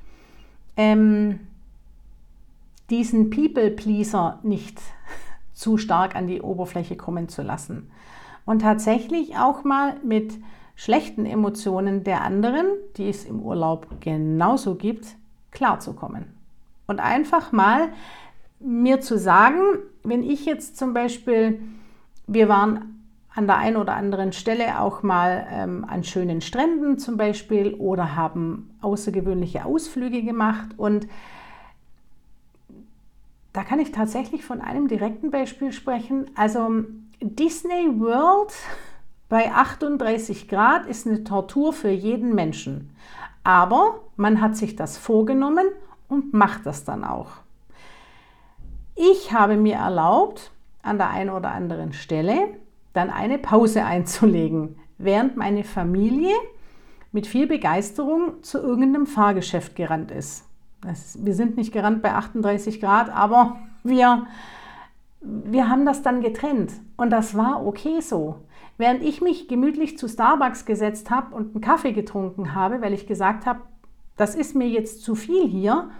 ähm, 0.76 1.40
diesen 2.90 3.30
People-Pleaser 3.30 4.40
nicht 4.42 4.80
zu 5.54 5.76
stark 5.78 6.16
an 6.16 6.26
die 6.26 6.40
Oberfläche 6.40 6.96
kommen 6.96 7.28
zu 7.28 7.42
lassen. 7.42 7.90
Und 8.44 8.62
tatsächlich 8.62 9.36
auch 9.36 9.62
mal 9.62 9.96
mit 10.02 10.32
schlechten 10.74 11.26
Emotionen 11.26 12.04
der 12.04 12.22
anderen, 12.22 12.66
die 12.96 13.08
es 13.08 13.24
im 13.24 13.40
Urlaub 13.40 14.00
genauso 14.00 14.74
gibt, 14.74 15.16
klarzukommen. 15.50 16.26
Und 16.86 17.00
einfach 17.00 17.52
mal 17.52 17.88
mir 18.60 19.00
zu 19.00 19.18
sagen, 19.18 19.60
wenn 20.02 20.22
ich 20.22 20.46
jetzt 20.46 20.76
zum 20.76 20.94
Beispiel, 20.94 21.60
wir 22.26 22.48
waren 22.48 22.97
an 23.34 23.46
der 23.46 23.58
einen 23.58 23.76
oder 23.76 23.94
anderen 23.94 24.32
Stelle 24.32 24.80
auch 24.80 25.02
mal 25.02 25.46
ähm, 25.50 25.84
an 25.88 26.02
schönen 26.04 26.40
Stränden 26.40 26.98
zum 26.98 27.16
Beispiel 27.16 27.74
oder 27.74 28.16
haben 28.16 28.70
außergewöhnliche 28.80 29.64
Ausflüge 29.64 30.22
gemacht 30.22 30.68
und 30.76 31.06
da 33.52 33.64
kann 33.64 33.80
ich 33.80 33.92
tatsächlich 33.92 34.44
von 34.44 34.60
einem 34.60 34.88
direkten 34.88 35.30
Beispiel 35.30 35.72
sprechen. 35.72 36.30
Also 36.36 36.84
Disney 37.20 37.98
World 37.98 38.52
bei 39.28 39.50
38 39.50 40.48
Grad 40.48 40.86
ist 40.86 41.06
eine 41.06 41.24
Tortur 41.24 41.72
für 41.72 41.90
jeden 41.90 42.34
Menschen. 42.34 42.94
Aber 43.44 44.00
man 44.16 44.40
hat 44.40 44.56
sich 44.56 44.76
das 44.76 44.96
vorgenommen 44.96 45.66
und 46.08 46.32
macht 46.34 46.66
das 46.66 46.84
dann 46.84 47.04
auch. 47.04 47.30
Ich 48.94 49.32
habe 49.32 49.56
mir 49.56 49.76
erlaubt, 49.76 50.50
an 50.82 50.98
der 50.98 51.10
einen 51.10 51.30
oder 51.30 51.50
anderen 51.50 51.92
Stelle 51.92 52.48
dann 52.92 53.10
eine 53.10 53.38
Pause 53.38 53.84
einzulegen, 53.84 54.76
während 54.98 55.36
meine 55.36 55.64
Familie 55.64 56.34
mit 57.12 57.26
viel 57.26 57.46
Begeisterung 57.46 58.42
zu 58.42 58.58
irgendeinem 58.58 59.06
Fahrgeschäft 59.06 59.76
gerannt 59.76 60.10
ist. 60.10 60.44
Das, 60.80 61.24
wir 61.24 61.34
sind 61.34 61.56
nicht 61.56 61.72
gerannt 61.72 62.02
bei 62.02 62.12
38 62.12 62.80
Grad, 62.80 63.10
aber 63.10 63.56
wir, 63.82 64.26
wir 65.20 65.68
haben 65.68 65.84
das 65.86 66.02
dann 66.02 66.20
getrennt 66.20 66.72
und 66.96 67.10
das 67.10 67.36
war 67.36 67.66
okay 67.66 68.00
so. 68.00 68.36
Während 68.76 69.02
ich 69.02 69.20
mich 69.20 69.48
gemütlich 69.48 69.98
zu 69.98 70.08
Starbucks 70.08 70.64
gesetzt 70.64 71.10
habe 71.10 71.34
und 71.34 71.54
einen 71.54 71.60
Kaffee 71.60 71.92
getrunken 71.92 72.54
habe, 72.54 72.80
weil 72.80 72.92
ich 72.92 73.08
gesagt 73.08 73.44
habe, 73.44 73.60
das 74.16 74.34
ist 74.36 74.54
mir 74.54 74.68
jetzt 74.68 75.02
zu 75.02 75.16
viel 75.16 75.48
hier, 75.48 75.90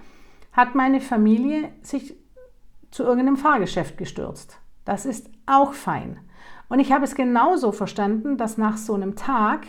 hat 0.52 0.74
meine 0.74 1.00
Familie 1.00 1.70
sich 1.82 2.14
zu 2.90 3.02
irgendeinem 3.02 3.36
Fahrgeschäft 3.36 3.98
gestürzt. 3.98 4.58
Das 4.84 5.06
ist 5.06 5.28
auch 5.46 5.72
fein. 5.72 6.18
Und 6.68 6.80
ich 6.80 6.92
habe 6.92 7.04
es 7.04 7.14
genauso 7.14 7.72
verstanden, 7.72 8.36
dass 8.36 8.58
nach 8.58 8.76
so 8.76 8.94
einem 8.94 9.16
Tag 9.16 9.66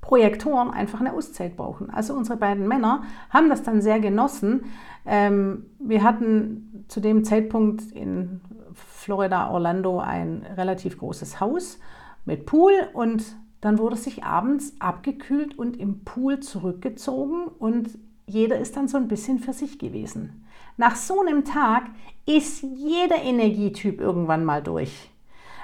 Projektoren 0.00 0.70
einfach 0.70 1.00
eine 1.00 1.12
Auszeit 1.12 1.56
brauchen. 1.56 1.90
Also 1.90 2.14
unsere 2.14 2.38
beiden 2.38 2.66
Männer 2.66 3.02
haben 3.30 3.50
das 3.50 3.62
dann 3.62 3.82
sehr 3.82 4.00
genossen. 4.00 4.64
Ähm, 5.04 5.66
wir 5.78 6.02
hatten 6.02 6.84
zu 6.88 7.00
dem 7.00 7.24
Zeitpunkt 7.24 7.82
in 7.92 8.40
Florida, 8.72 9.50
Orlando 9.50 9.98
ein 9.98 10.46
relativ 10.56 10.98
großes 10.98 11.40
Haus 11.40 11.78
mit 12.24 12.46
Pool 12.46 12.72
und 12.94 13.36
dann 13.60 13.78
wurde 13.78 13.96
sich 13.96 14.24
abends 14.24 14.74
abgekühlt 14.78 15.58
und 15.58 15.78
im 15.78 16.04
Pool 16.04 16.40
zurückgezogen 16.40 17.48
und 17.58 17.90
jeder 18.26 18.58
ist 18.58 18.76
dann 18.76 18.88
so 18.88 18.96
ein 18.96 19.08
bisschen 19.08 19.38
für 19.38 19.52
sich 19.52 19.78
gewesen. 19.78 20.44
Nach 20.76 20.94
so 20.94 21.20
einem 21.20 21.44
Tag 21.44 21.84
ist 22.24 22.62
jeder 22.62 23.22
Energietyp 23.22 24.00
irgendwann 24.00 24.44
mal 24.44 24.62
durch, 24.62 25.10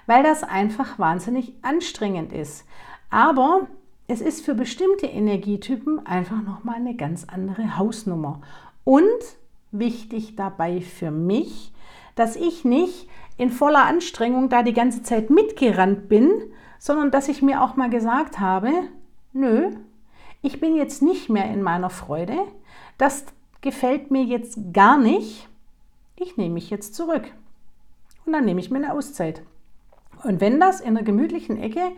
weil 0.06 0.22
das 0.22 0.42
einfach 0.42 0.98
wahnsinnig 0.98 1.52
anstrengend 1.62 2.32
ist. 2.32 2.64
Aber 3.10 3.66
es 4.06 4.20
ist 4.20 4.44
für 4.44 4.54
bestimmte 4.54 5.06
Energietypen 5.06 6.06
einfach 6.06 6.42
nochmal 6.42 6.76
eine 6.76 6.94
ganz 6.94 7.24
andere 7.24 7.78
Hausnummer. 7.78 8.40
Und 8.84 9.04
wichtig 9.72 10.36
dabei 10.36 10.80
für 10.80 11.10
mich, 11.10 11.72
dass 12.14 12.36
ich 12.36 12.64
nicht 12.64 13.08
in 13.36 13.50
voller 13.50 13.84
Anstrengung 13.84 14.48
da 14.48 14.62
die 14.62 14.72
ganze 14.72 15.02
Zeit 15.02 15.30
mitgerannt 15.30 16.08
bin, 16.08 16.30
sondern 16.78 17.10
dass 17.10 17.28
ich 17.28 17.42
mir 17.42 17.62
auch 17.62 17.76
mal 17.76 17.90
gesagt 17.90 18.38
habe, 18.38 18.70
nö, 19.32 19.70
ich 20.42 20.60
bin 20.60 20.76
jetzt 20.76 21.02
nicht 21.02 21.30
mehr 21.30 21.50
in 21.50 21.62
meiner 21.62 21.90
Freude, 21.90 22.36
das 22.98 23.24
gefällt 23.62 24.10
mir 24.10 24.22
jetzt 24.22 24.58
gar 24.72 24.98
nicht, 24.98 25.48
ich 26.16 26.36
nehme 26.36 26.54
mich 26.54 26.70
jetzt 26.70 26.94
zurück. 26.94 27.24
Und 28.26 28.32
dann 28.34 28.44
nehme 28.44 28.60
ich 28.60 28.70
mir 28.70 28.78
eine 28.78 28.92
Auszeit. 28.92 29.42
Und 30.24 30.40
wenn 30.40 30.60
das 30.60 30.80
in 30.80 30.96
einer 30.96 31.02
gemütlichen 31.02 31.58
Ecke 31.60 31.92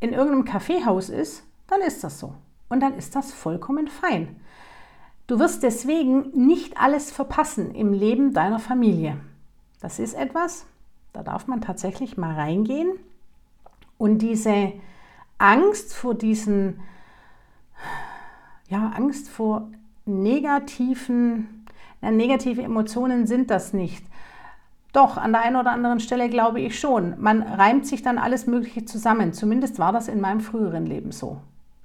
in 0.00 0.12
irgendeinem 0.12 0.44
Kaffeehaus 0.44 1.08
ist, 1.08 1.44
dann 1.68 1.80
ist 1.80 2.04
das 2.04 2.18
so. 2.18 2.34
Und 2.68 2.80
dann 2.80 2.94
ist 2.94 3.14
das 3.14 3.32
vollkommen 3.32 3.88
fein. 3.88 4.36
Du 5.26 5.38
wirst 5.38 5.62
deswegen 5.62 6.30
nicht 6.34 6.78
alles 6.78 7.10
verpassen 7.10 7.74
im 7.74 7.92
Leben 7.92 8.32
deiner 8.32 8.58
Familie. 8.58 9.18
Das 9.80 9.98
ist 9.98 10.14
etwas, 10.14 10.66
da 11.12 11.22
darf 11.22 11.46
man 11.46 11.60
tatsächlich 11.60 12.16
mal 12.16 12.34
reingehen 12.34 12.92
und 13.98 14.18
diese 14.18 14.72
Angst 15.38 15.94
vor 15.94 16.14
diesen, 16.14 16.80
ja, 18.68 18.88
Angst 18.96 19.28
vor 19.28 19.68
negativen, 20.04 21.66
na, 22.00 22.10
negative 22.10 22.62
Emotionen 22.62 23.26
sind 23.26 23.50
das 23.50 23.72
nicht. 23.72 24.04
Doch, 24.92 25.16
an 25.16 25.32
der 25.32 25.42
einen 25.42 25.56
oder 25.56 25.72
anderen 25.72 26.00
Stelle 26.00 26.28
glaube 26.28 26.60
ich 26.60 26.78
schon. 26.78 27.14
Man 27.20 27.42
reimt 27.42 27.86
sich 27.86 28.02
dann 28.02 28.18
alles 28.18 28.46
Mögliche 28.46 28.84
zusammen. 28.84 29.32
Zumindest 29.32 29.78
war 29.78 29.92
das 29.92 30.08
in 30.08 30.20
meinem 30.20 30.40
früheren 30.40 30.86
Leben 30.86 31.12
so. 31.12 31.40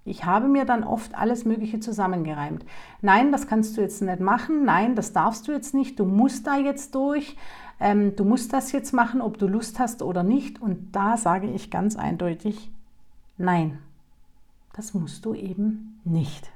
Ich 0.05 0.25
habe 0.25 0.47
mir 0.47 0.65
dann 0.65 0.83
oft 0.83 1.15
alles 1.15 1.45
Mögliche 1.45 1.79
zusammengereimt. 1.79 2.65
Nein, 3.01 3.31
das 3.31 3.47
kannst 3.47 3.77
du 3.77 3.81
jetzt 3.81 4.01
nicht 4.01 4.19
machen. 4.19 4.65
Nein, 4.65 4.95
das 4.95 5.13
darfst 5.13 5.47
du 5.47 5.51
jetzt 5.51 5.73
nicht. 5.73 5.99
Du 5.99 6.05
musst 6.05 6.45
da 6.45 6.57
jetzt 6.57 6.95
durch. 6.95 7.37
Ähm, 7.79 8.15
du 8.15 8.25
musst 8.25 8.51
das 8.53 8.71
jetzt 8.71 8.93
machen, 8.93 9.21
ob 9.21 9.37
du 9.37 9.47
Lust 9.47 9.79
hast 9.79 10.01
oder 10.01 10.23
nicht. 10.23 10.61
Und 10.61 10.93
da 10.93 11.17
sage 11.17 11.47
ich 11.47 11.71
ganz 11.71 11.95
eindeutig, 11.95 12.71
nein, 13.37 13.79
das 14.73 14.93
musst 14.93 15.25
du 15.25 15.33
eben 15.33 16.01
nicht. 16.03 16.52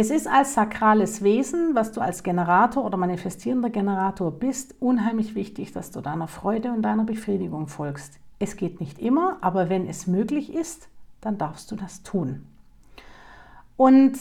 Es 0.00 0.10
ist 0.10 0.28
als 0.28 0.54
sakrales 0.54 1.24
Wesen, 1.24 1.74
was 1.74 1.90
du 1.90 2.00
als 2.00 2.22
Generator 2.22 2.84
oder 2.84 2.96
manifestierender 2.96 3.68
Generator 3.68 4.30
bist, 4.30 4.76
unheimlich 4.78 5.34
wichtig, 5.34 5.72
dass 5.72 5.90
du 5.90 6.00
deiner 6.00 6.28
Freude 6.28 6.70
und 6.70 6.82
deiner 6.82 7.02
Befriedigung 7.02 7.66
folgst. 7.66 8.20
Es 8.38 8.54
geht 8.54 8.78
nicht 8.78 9.00
immer, 9.00 9.38
aber 9.40 9.68
wenn 9.68 9.88
es 9.88 10.06
möglich 10.06 10.54
ist, 10.54 10.86
dann 11.20 11.36
darfst 11.36 11.72
du 11.72 11.74
das 11.74 12.04
tun. 12.04 12.46
Und 13.76 14.16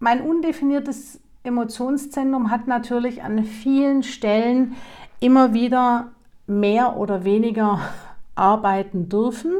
mein 0.00 0.20
undefiniertes 0.20 1.18
Emotionszentrum 1.44 2.50
hat 2.50 2.66
natürlich 2.66 3.22
an 3.22 3.42
vielen 3.44 4.02
Stellen 4.02 4.76
immer 5.18 5.54
wieder 5.54 6.10
mehr 6.46 6.98
oder 6.98 7.24
weniger 7.24 7.80
arbeiten 8.34 9.08
dürfen. 9.08 9.54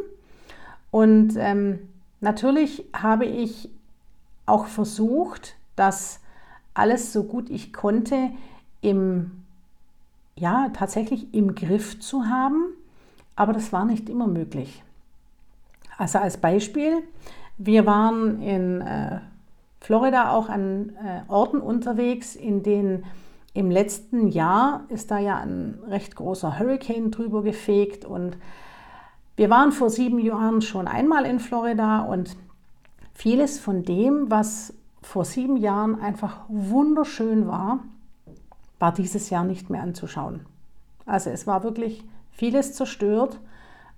Und 0.91 1.33
ähm, 1.39 1.79
natürlich 2.21 2.85
habe 2.93 3.25
ich 3.25 3.71
auch 4.51 4.67
versucht, 4.67 5.57
das 5.77 6.21
alles 6.75 7.13
so 7.13 7.25
gut 7.25 7.51
ich 7.51 7.73
konnte 7.73 8.31
im, 8.81 9.43
ja, 10.37 10.71
tatsächlich 10.73 11.33
im 11.35 11.55
Griff 11.55 12.01
zu 12.01 12.27
haben, 12.27 12.75
aber 13.37 13.53
das 13.53 13.73
war 13.73 13.85
nicht 13.85 14.09
immer 14.09 14.27
möglich. 14.27 14.83
Also 15.99 16.19
als 16.19 16.39
Beispiel, 16.39 17.03
wir 17.59 17.85
waren 17.87 18.41
in 18.41 18.81
äh, 18.81 19.21
Florida 19.81 20.33
auch 20.33 20.49
an 20.49 20.93
äh, 21.05 21.31
Orten 21.31 21.61
unterwegs, 21.61 22.37
in 22.37 22.63
denen 22.63 23.05
im 23.53 23.71
letzten 23.71 24.29
Jahr 24.29 24.85
ist 24.89 25.11
da 25.11 25.19
ja 25.19 25.39
ein 25.39 25.79
recht 25.89 26.15
großer 26.15 26.59
Hurricane 26.59 27.11
drüber 27.11 27.43
gefegt 27.43 28.05
und 28.05 28.37
wir 29.37 29.51
waren 29.51 29.73
vor 29.73 29.91
sieben 29.91 30.19
Jahren 30.19 30.63
schon 30.63 30.87
einmal 30.87 31.25
in 31.25 31.41
Florida 31.41 32.01
und 32.01 32.37
vieles 33.21 33.61
von 33.61 33.83
dem, 33.83 34.31
was 34.31 34.73
vor 35.03 35.27
sieben 35.27 35.59
Jahren 35.59 36.01
einfach 36.01 36.41
wunderschön 36.49 37.47
war, 37.49 37.81
war 38.79 38.95
dieses 38.95 39.29
Jahr 39.29 39.45
nicht 39.45 39.69
mehr 39.69 39.83
anzuschauen. 39.83 40.47
Also 41.05 41.29
es 41.29 41.47
war 41.47 41.63
wirklich 41.63 42.03
vieles 42.31 42.73
zerstört, 42.73 43.39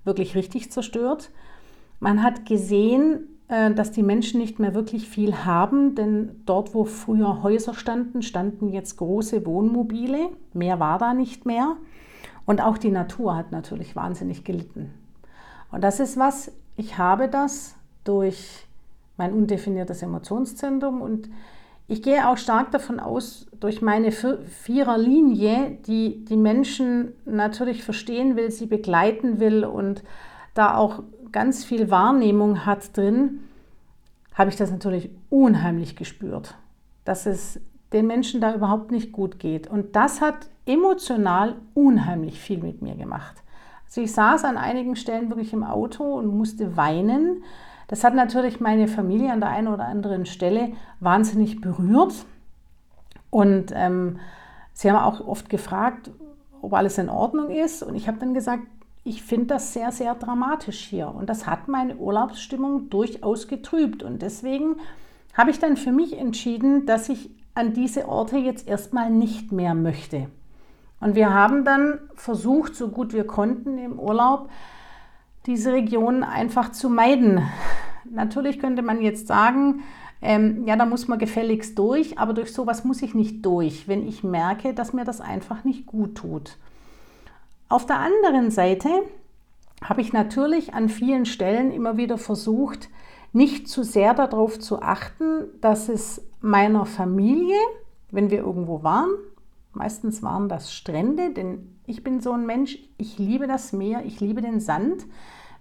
wirklich 0.03 0.35
richtig 0.35 0.73
zerstört. 0.73 1.31
Man 2.01 2.25
hat 2.25 2.47
gesehen, 2.47 3.29
äh, 3.47 3.73
dass 3.73 3.93
die 3.93 4.03
Menschen 4.03 4.41
nicht 4.41 4.59
mehr 4.59 4.75
wirklich 4.75 5.09
viel 5.09 5.45
haben, 5.45 5.95
denn 5.95 6.43
dort, 6.45 6.75
wo 6.75 6.85
früher 6.85 7.45
Häuser 7.45 7.75
standen, 7.75 8.23
standen 8.23 8.71
jetzt 8.71 8.97
große 8.97 9.47
Wohnmobile. 9.47 10.31
Mehr 10.53 10.81
war 10.81 10.99
da 10.99 11.15
nicht 11.15 11.47
mehr. 11.47 11.77
Und 12.45 12.61
auch 12.61 12.77
die 12.77 12.91
Natur 12.91 13.37
hat 13.37 13.53
natürlich 13.53 13.95
wahnsinnig 13.95 14.43
gelitten. 14.43 14.93
Und 15.71 15.85
das 15.85 16.01
ist 16.01 16.17
was, 16.17 16.51
ich 16.77 16.99
habe 16.99 17.29
das 17.29 17.77
durch 18.03 18.67
mein 19.17 19.33
undefiniertes 19.33 20.03
Emotionszentrum 20.03 21.01
und 21.01 21.29
ich 21.89 22.03
gehe 22.03 22.29
auch 22.29 22.39
stark 22.39 22.71
davon 22.71 23.01
aus, 23.01 23.47
durch 23.61 23.83
meine 23.83 24.13
Viererlinie, 24.13 25.79
die 25.87 26.25
die 26.25 26.37
Menschen 26.37 27.13
natürlich 27.25 27.85
verstehen 27.85 28.37
will, 28.37 28.51
sie 28.51 28.67
begleiten 28.67 29.41
will 29.41 29.65
und 29.65 30.03
da 30.55 30.77
auch 30.77 31.03
ganz 31.33 31.65
viel 31.65 31.91
Wahrnehmung 31.91 32.65
hat 32.67 32.97
drin, 32.97 33.41
habe 34.35 34.51
ich 34.51 34.57
das 34.57 34.71
natürlich 34.71 35.11
unheimlich 35.29 35.97
gespürt, 35.97 36.55
dass 37.05 37.27
es 37.27 37.61
den 37.93 38.07
Menschen 38.07 38.41
da 38.41 38.55
überhaupt 38.55 38.91
nicht 38.91 39.13
gut 39.13 39.39
geht. 39.39 39.69
Und 39.69 39.95
das 39.97 40.21
hat 40.21 40.49
emotional 40.67 41.57
unheimlich 41.75 42.41
viel 42.41 42.59
mit 42.59 42.81
mir 42.81 42.95
gemacht. 42.95 43.43
Also 43.87 44.01
ich 44.01 44.13
saß 44.13 44.45
an 44.45 44.57
einigen 44.57 44.97
Stellen 44.97 45.29
wirklich 45.29 45.53
im 45.53 45.65
Auto 45.65 46.05
und 46.05 46.27
musste 46.27 46.77
weinen. 46.77 47.45
Das 47.89 48.05
hat 48.05 48.15
natürlich 48.15 48.61
meine 48.61 48.89
Familie 48.89 49.33
an 49.33 49.41
der 49.41 49.51
einen 49.51 49.69
oder 49.69 49.85
anderen 49.87 50.27
Stelle 50.27 50.73
wahnsinnig 51.01 51.61
berührt. 51.61 52.15
Und 53.31 53.73
ähm, 53.75 54.19
sie 54.73 54.91
haben 54.91 55.03
auch 55.03 55.27
oft 55.27 55.49
gefragt, 55.49 56.11
ob 56.61 56.75
alles 56.75 56.99
in 56.99 57.09
Ordnung 57.09 57.51
ist. 57.51 57.83
Und 57.83 57.95
ich 57.95 58.09
habe 58.09 58.19
dann 58.19 58.35
gesagt, 58.35 58.63
ich 59.05 59.23
finde 59.23 59.47
das 59.47 59.73
sehr, 59.73 59.91
sehr 59.91 60.15
dramatisch 60.15 60.81
hier. 60.81 61.09
Und 61.09 61.29
das 61.29 61.47
hat 61.47 61.69
meine 61.69 61.97
Urlaubsstimmung 61.97 62.89
durchaus 62.89 63.49
getrübt. 63.49 64.03
Und 64.03 64.23
deswegen 64.23 64.77
habe 65.35 65.51
ich 65.51 65.59
dann 65.59 65.77
für 65.77 65.93
mich 65.93 66.17
entschieden, 66.17 66.87
dass 66.87 67.09
ich 67.09 67.31
an 67.55 67.75
diese 67.75 68.09
Orte 68.09 68.39
jetzt 68.39 68.69
erstmal 68.69 69.11
nicht 69.11 69.53
mehr 69.53 69.75
möchte. 69.75 70.29
Und 71.01 71.17
wir 71.17 71.35
haben 71.35 71.65
dann 71.65 71.99
versucht, 72.15 72.77
so 72.77 72.89
gut 72.89 73.13
wir 73.13 73.27
konnten 73.27 73.77
im 73.77 73.99
Urlaub, 73.99 74.49
diese 75.47 75.73
Regionen 75.73 76.23
einfach 76.23 76.73
zu 76.73 76.89
meiden. 76.89 77.43
Natürlich 78.05 78.59
könnte 78.59 78.83
man 78.83 79.01
jetzt 79.03 79.27
sagen, 79.27 79.83
ähm, 80.21 80.67
ja, 80.67 80.77
da 80.77 80.87
muss 80.87 81.09
man 81.09 81.19
gefälligst 81.19 81.79
durch, 81.79 82.19
aber 82.19 82.33
durch 82.33 82.53
sowas 82.53 82.85
muss 82.85 83.03
ich 83.03 83.15
nicht 83.15 83.45
durch, 83.45 83.89
wenn 83.89 84.07
ich 84.07 84.23
merke, 84.23 84.73
dass 84.73 84.93
mir 84.93 85.05
das 85.05 85.21
einfach 85.21 85.65
nicht 85.65 85.87
gut 85.87 86.15
tut. 86.15 86.57
Auf 87.69 87.87
der 87.87 87.99
anderen 87.99 88.51
Seite 88.51 88.89
habe 89.83 90.01
ich 90.01 90.13
natürlich 90.13 90.75
an 90.75 90.89
vielen 90.89 91.27
Stellen 91.27 91.73
immer 91.73 91.97
wieder 91.97 92.19
versucht, 92.19 92.89
nicht 93.33 93.69
zu 93.69 93.83
sehr 93.83 94.15
darauf 94.15 94.61
zu 94.61 94.83
achten, 94.83 95.47
dass 95.61 95.89
es 95.89 96.25
meiner 96.41 96.85
Familie, 96.85 97.57
wenn 98.11 98.31
wir 98.31 98.39
irgendwo 98.39 98.83
waren, 98.83 99.11
meistens 99.73 100.23
waren 100.23 100.49
das 100.49 100.73
Strände, 100.73 101.31
denn 101.31 101.77
ich 101.87 102.05
bin 102.05 102.21
so 102.21 102.33
ein 102.33 102.47
Mensch, 102.47 102.79
ich 102.99 103.19
liebe 103.19 103.47
das 103.47 103.73
Meer, 103.73 104.05
ich 104.05 104.21
liebe 104.21 104.43
den 104.43 104.61
Sand. 104.61 105.05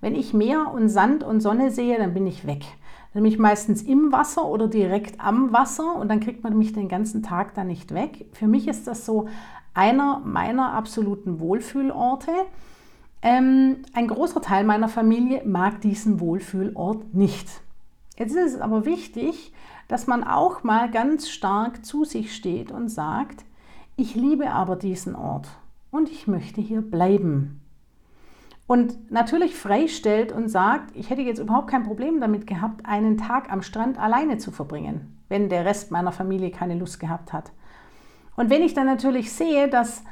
Wenn 0.02 0.16
ich 0.16 0.34
Meer 0.34 0.72
und 0.74 0.90
Sand 0.90 1.24
und 1.24 1.42
Sonne 1.42 1.72
sehe, 1.72 1.98
dann 1.98 2.14
bin 2.14 2.28
ich 2.28 2.46
weg. 2.46 2.66
Dann 3.14 3.24
bin 3.24 3.32
ich 3.32 3.40
meistens 3.40 3.84
im 3.84 4.12
Wasser 4.12 4.46
oder 4.46 4.68
direkt 4.68 5.20
am 5.20 5.54
Wasser 5.54 5.96
und 5.96 6.10
dann 6.10 6.20
kriegt 6.20 6.44
man 6.44 6.58
mich 6.58 6.74
den 6.74 6.90
ganzen 6.90 7.24
Tag 7.24 7.54
da 7.54 7.64
nicht 7.64 7.94
weg. 7.94 8.26
Für 8.34 8.48
mich 8.48 8.68
ist 8.68 8.88
das 8.88 9.06
so 9.06 9.28
einer 9.74 10.20
meiner 10.26 10.74
absoluten 10.74 11.40
Wohlfühlorte. 11.40 12.32
Ähm, 13.22 13.78
ein 13.94 14.08
großer 14.08 14.42
Teil 14.42 14.64
meiner 14.64 14.90
Familie 14.90 15.44
mag 15.46 15.82
diesen 15.82 16.20
Wohlfühlort 16.20 17.14
nicht. 17.14 17.48
Jetzt 18.18 18.36
ist 18.36 18.56
es 18.56 18.62
aber 18.62 18.86
wichtig, 18.86 19.54
dass 19.88 20.08
man 20.08 20.24
auch 20.24 20.64
mal 20.64 20.90
ganz 20.90 21.30
stark 21.30 21.86
zu 21.86 22.06
sich 22.06 22.36
steht 22.36 22.72
und 22.72 22.90
sagt, 22.90 23.44
ich 23.98 24.16
liebe 24.16 24.52
aber 24.52 24.76
diesen 24.76 25.16
Ort 25.16 25.50
und 25.92 26.10
ich 26.10 26.28
möchte 26.28 26.62
hier 26.62 26.82
bleiben. 26.82 27.61
Und 28.68 29.12
natürlich 29.12 29.56
freistellt 29.56 30.32
und 30.32 30.48
sagt, 30.48 30.96
ich 30.96 31.10
hätte 31.10 31.22
jetzt 31.22 31.40
überhaupt 31.40 31.70
kein 31.70 31.84
Problem 31.84 32.22
damit 32.22 32.48
gehabt, 32.48 32.86
einen 32.86 33.18
Tag 33.18 33.52
am 33.52 33.62
Strand 33.62 34.00
alleine 34.00 34.38
zu 34.38 34.52
verbringen, 34.52 35.18
wenn 35.28 35.50
der 35.50 35.66
Rest 35.66 35.92
meiner 35.92 36.12
Familie 36.12 36.52
keine 36.52 36.76
Lust 36.76 37.00
gehabt 37.00 37.34
hat. 37.34 37.52
Und 38.38 38.50
wenn 38.50 38.62
ich 38.62 38.74
dann 38.74 38.86
natürlich 38.86 39.34
sehe, 39.34 39.68
dass 39.68 40.04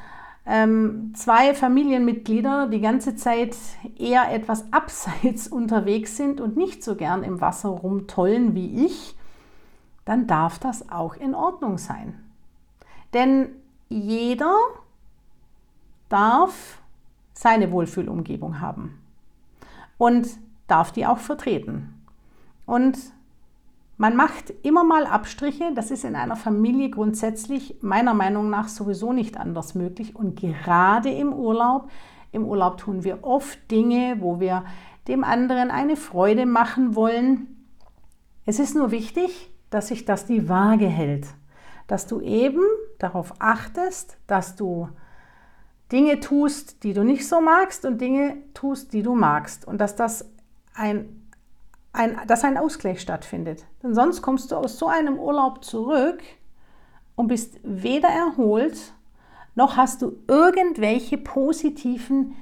ähm, 0.45 1.13
zwei 1.15 1.53
Familienmitglieder 1.53 2.67
die 2.67 2.81
ganze 2.81 3.15
Zeit 3.15 3.55
eher 3.97 4.31
etwas 4.31 4.65
abseits 4.73 5.47
unterwegs 5.47 6.17
sind 6.17 6.41
und 6.41 6.57
nicht 6.57 6.83
so 6.83 6.95
gern 6.95 7.23
im 7.23 7.39
Wasser 7.39 7.69
rumtollen 7.69 8.55
wie 8.55 8.85
ich, 8.85 9.15
dann 10.05 10.27
darf 10.27 10.59
das 10.59 10.89
auch 10.91 11.15
in 11.15 11.35
Ordnung 11.35 11.77
sein. 11.77 12.19
Denn 13.13 13.49
jeder 13.89 14.55
darf 16.09 16.79
seine 17.39 17.71
Wohlfühlumgebung 17.71 18.59
haben 18.59 18.99
und 19.97 20.27
darf 20.67 20.91
die 20.91 21.05
auch 21.05 21.19
vertreten. 21.19 22.03
Und 22.65 22.97
man 23.95 24.17
macht 24.17 24.53
immer 24.61 24.83
mal 24.83 25.05
Abstriche, 25.05 25.71
das 25.73 25.89
ist 25.89 26.03
in 26.03 26.17
einer 26.17 26.35
Familie 26.35 26.89
grundsätzlich 26.89 27.77
meiner 27.79 28.13
Meinung 28.13 28.49
nach 28.49 28.67
sowieso 28.67 29.13
nicht 29.13 29.37
anders 29.37 29.73
möglich. 29.73 30.17
Und 30.17 30.37
gerade 30.37 31.11
im 31.11 31.31
Urlaub, 31.31 31.89
im 32.33 32.43
Urlaub 32.43 32.77
tun 32.77 33.05
wir 33.05 33.23
oft 33.23 33.71
Dinge, 33.71 34.17
wo 34.19 34.41
wir 34.41 34.65
dem 35.07 35.23
anderen 35.23 35.71
eine 35.71 35.95
Freude 35.95 36.45
machen 36.45 36.93
wollen. 36.93 37.47
Es 38.45 38.59
ist 38.59 38.75
nur 38.75 38.91
wichtig, 38.91 39.49
dass 39.69 39.87
sich 39.87 40.03
das 40.03 40.25
die 40.25 40.49
Waage 40.49 40.87
hält, 40.87 41.27
dass 41.87 42.05
du 42.05 42.19
eben 42.19 42.63
darauf 42.97 43.33
achtest, 43.39 44.17
dass 44.27 44.57
du 44.57 44.89
Dinge 45.91 46.19
tust, 46.19 46.83
die 46.83 46.93
du 46.93 47.03
nicht 47.03 47.27
so 47.27 47.41
magst 47.41 47.85
und 47.85 47.99
Dinge 47.99 48.37
tust, 48.53 48.93
die 48.93 49.01
du 49.01 49.15
magst 49.15 49.65
und 49.65 49.79
dass 49.79 49.95
das 49.95 50.29
ein 50.75 51.19
ein, 51.93 52.19
dass 52.27 52.43
ein 52.43 52.57
Ausgleich 52.57 53.01
stattfindet. 53.01 53.65
Denn 53.83 53.93
sonst 53.93 54.21
kommst 54.21 54.51
du 54.51 54.55
aus 54.55 54.77
so 54.77 54.87
einem 54.87 55.19
Urlaub 55.19 55.63
zurück 55.63 56.21
und 57.15 57.27
bist 57.27 57.59
weder 57.63 58.09
erholt, 58.09 58.93
noch 59.55 59.77
hast 59.77 60.01
du 60.01 60.17
irgendwelche 60.27 61.17
positiven 61.17 62.35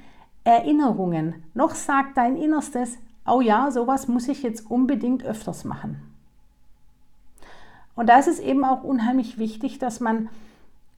Erinnerungen, 0.44 1.44
noch 1.54 1.74
sagt 1.76 2.18
dein 2.18 2.38
Innerstes, 2.38 2.98
oh 3.26 3.42
ja, 3.42 3.72
sowas 3.72 4.08
muss 4.08 4.28
ich 4.28 4.44
jetzt 4.44 4.70
unbedingt 4.70 5.24
öfters 5.24 5.64
machen. 5.64 6.02
Und 7.96 8.08
da 8.08 8.20
ist 8.20 8.28
es 8.28 8.40
eben 8.40 8.64
auch 8.64 8.84
unheimlich 8.84 9.40
wichtig, 9.40 9.80
dass 9.80 10.00
man 10.00 10.30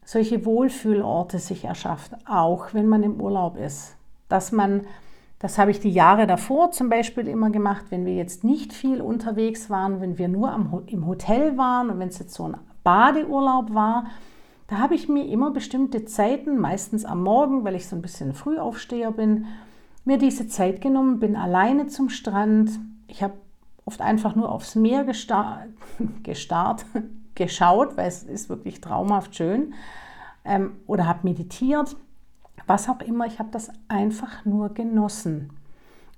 solche 0.09 0.43
Wohlfühlorte 0.43 1.37
sich 1.37 1.65
erschafft, 1.65 2.13
auch 2.25 2.73
wenn 2.73 2.87
man 2.87 3.03
im 3.03 3.21
Urlaub 3.21 3.57
ist. 3.57 3.95
Dass 4.27 4.51
man 4.51 4.87
das 5.37 5.57
habe 5.57 5.71
ich 5.71 5.79
die 5.79 5.91
Jahre 5.91 6.27
davor 6.27 6.71
zum 6.71 6.89
Beispiel 6.89 7.27
immer 7.27 7.49
gemacht, 7.49 7.85
wenn 7.91 8.05
wir 8.05 8.15
jetzt 8.15 8.43
nicht 8.43 8.73
viel 8.73 9.01
unterwegs 9.01 9.69
waren, 9.69 10.01
wenn 10.01 10.17
wir 10.17 10.27
nur 10.27 10.51
am, 10.51 10.83
im 10.87 11.07
Hotel 11.07 11.57
waren 11.57 11.89
und 11.89 11.99
wenn 11.99 12.09
es 12.09 12.19
jetzt 12.19 12.33
so 12.33 12.43
ein 12.43 12.57
Badeurlaub 12.83 13.73
war. 13.73 14.07
Da 14.67 14.79
habe 14.79 14.95
ich 14.95 15.07
mir 15.07 15.25
immer 15.27 15.51
bestimmte 15.51 16.03
Zeiten, 16.03 16.57
meistens 16.57 17.05
am 17.05 17.23
Morgen, 17.23 17.63
weil 17.63 17.75
ich 17.75 17.87
so 17.87 17.95
ein 17.95 18.01
bisschen 18.01 18.33
Frühaufsteher 18.33 19.11
bin, 19.11 19.45
mir 20.03 20.17
diese 20.17 20.47
Zeit 20.47 20.81
genommen, 20.81 21.19
bin 21.19 21.37
alleine 21.37 21.87
zum 21.87 22.09
Strand. 22.09 22.71
Ich 23.07 23.23
habe 23.23 23.35
oft 23.85 24.01
einfach 24.01 24.35
nur 24.35 24.51
aufs 24.51 24.75
Meer 24.75 25.05
gestar 25.05 25.67
gestarrt, 26.23 26.85
geschaut, 27.39 27.97
weil 27.97 28.07
es 28.07 28.21
ist 28.21 28.49
wirklich 28.49 28.79
traumhaft 28.79 29.35
schön. 29.35 29.73
Ähm, 30.45 30.77
oder 30.85 31.07
habe 31.07 31.21
meditiert 31.23 31.95
was 32.69 32.87
auch 32.87 33.01
immer, 33.01 33.25
ich 33.25 33.39
habe 33.39 33.49
das 33.51 33.71
einfach 33.87 34.45
nur 34.45 34.69
genossen. 34.69 35.49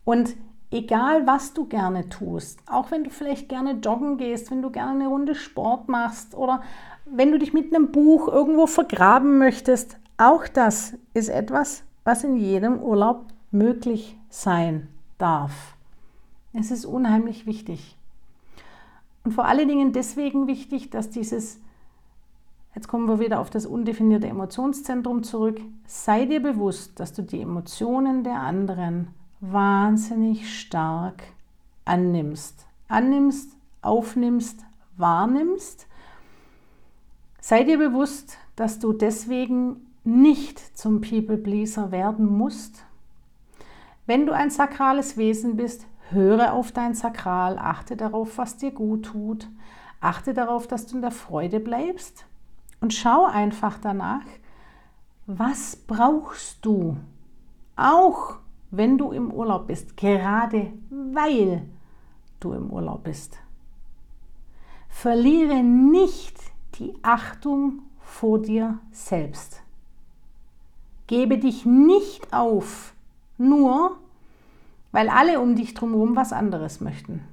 Und 0.04 0.36
egal, 0.70 1.26
was 1.26 1.54
du 1.54 1.66
gerne 1.66 2.10
tust, 2.10 2.60
auch 2.68 2.92
wenn 2.92 3.06
du 3.06 3.10
vielleicht 3.10 3.48
gerne 3.48 3.72
joggen 3.72 4.18
gehst, 4.18 4.52
wenn 4.52 4.62
du 4.62 4.70
gerne 4.70 4.92
eine 4.92 5.08
Runde 5.08 5.34
Sport 5.34 5.88
machst 5.88 6.36
oder 6.36 6.62
wenn 7.06 7.32
du 7.32 7.40
dich 7.40 7.54
mit 7.54 7.74
einem 7.74 7.92
Buch 7.92 8.28
irgendwo 8.28 8.68
vergraben 8.68 9.38
möchtest, 9.38 9.98
auch 10.18 10.48
das 10.48 10.98
ist 11.14 11.30
etwas, 11.30 11.84
was 12.04 12.24
in 12.24 12.36
jedem 12.36 12.80
Urlaub 12.80 13.26
möglich 13.52 14.18
sein 14.30 14.90
darf. 15.18 15.76
Es 16.54 16.70
ist 16.70 16.86
unheimlich 16.86 17.46
wichtig. 17.46 17.98
Und 19.24 19.34
vor 19.34 19.46
allen 19.46 19.68
Dingen 19.68 19.94
deswegen 19.94 20.48
wichtig, 20.48 20.90
dass 20.90 21.10
dieses 21.10 21.60
Jetzt 22.74 22.88
kommen 22.88 23.08
wir 23.10 23.20
wieder 23.20 23.42
auf 23.42 23.50
das 23.50 23.66
undefinierte 23.66 24.28
Emotionszentrum 24.28 25.24
zurück. 25.24 25.60
Sei 25.86 26.26
dir 26.26 26.42
bewusst, 26.42 27.00
dass 27.02 27.12
du 27.12 27.22
die 27.22 27.42
Emotionen 27.42 28.24
der 28.24 28.40
anderen 28.40 29.10
wahnsinnig 29.42 30.58
stark 30.58 31.22
annimmst. 31.84 32.66
Annimmst, 32.88 33.58
aufnimmst, 33.82 34.66
wahrnimmst. 34.96 35.88
Sei 37.42 37.64
dir 37.64 37.78
bewusst, 37.78 38.38
dass 38.56 38.80
du 38.80 38.94
deswegen 38.94 39.88
nicht 40.06 40.78
zum 40.78 41.02
People 41.02 41.38
Pleaser 41.38 41.92
werden 41.92 42.26
musst. 42.26 42.86
Wenn 44.06 44.26
du 44.26 44.34
ein 44.34 44.50
sakrales 44.50 45.18
Wesen 45.18 45.58
bist, 45.58 45.86
höre 46.12 46.54
auf 46.54 46.72
dein 46.72 46.94
Sakral, 46.94 47.58
achte 47.58 47.96
darauf, 47.96 48.38
was 48.38 48.58
dir 48.58 48.72
gut 48.72 49.06
tut, 49.06 49.50
achte 50.00 50.34
darauf, 50.34 50.68
dass 50.68 50.88
du 50.88 50.96
in 50.96 51.02
der 51.02 51.12
Freude 51.12 51.60
bleibst 51.60 52.26
und 52.80 52.94
schau 52.94 53.26
einfach 53.26 53.78
danach, 53.80 54.26
was 55.28 55.76
brauchst 55.76 56.66
du, 56.66 56.98
auch 57.76 58.36
wenn 58.72 58.98
du 58.98 59.12
im 59.12 59.32
Urlaub 59.32 59.68
bist, 59.68 59.98
gerade 59.98 60.74
weil 60.90 61.68
du 62.40 62.54
im 62.54 62.72
Urlaub 62.72 63.04
bist. 63.04 63.38
Verliere 64.90 65.64
nicht 65.64 66.38
die 66.76 66.94
Achtung 67.02 67.84
vor 68.00 68.40
dir 68.40 68.80
selbst. 68.92 69.62
Gebe 71.08 71.38
dich 71.38 71.66
nicht 71.66 72.34
auf, 72.34 72.94
nur 73.38 74.01
weil 74.92 75.10
alle 75.10 75.40
um 75.40 75.56
dich 75.56 75.74
drumherum 75.74 76.16
was 76.16 76.34
anderes 76.34 76.82
möchten. 76.82 77.24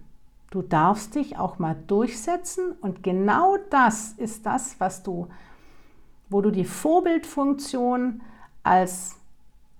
Du 0.51 0.63
darfst 0.63 1.15
dich 1.15 1.39
auch 1.39 1.59
mal 1.59 1.77
durchsetzen 1.87 2.73
und 2.81 3.03
genau 3.03 3.57
das 3.71 4.13
ist 4.13 4.47
das, 4.47 4.81
was 4.81 5.03
du, 5.03 5.29
wo 6.31 6.41
du 6.41 6.51
die 6.51 6.65
Vorbildfunktion 6.65 8.23
als 8.63 9.17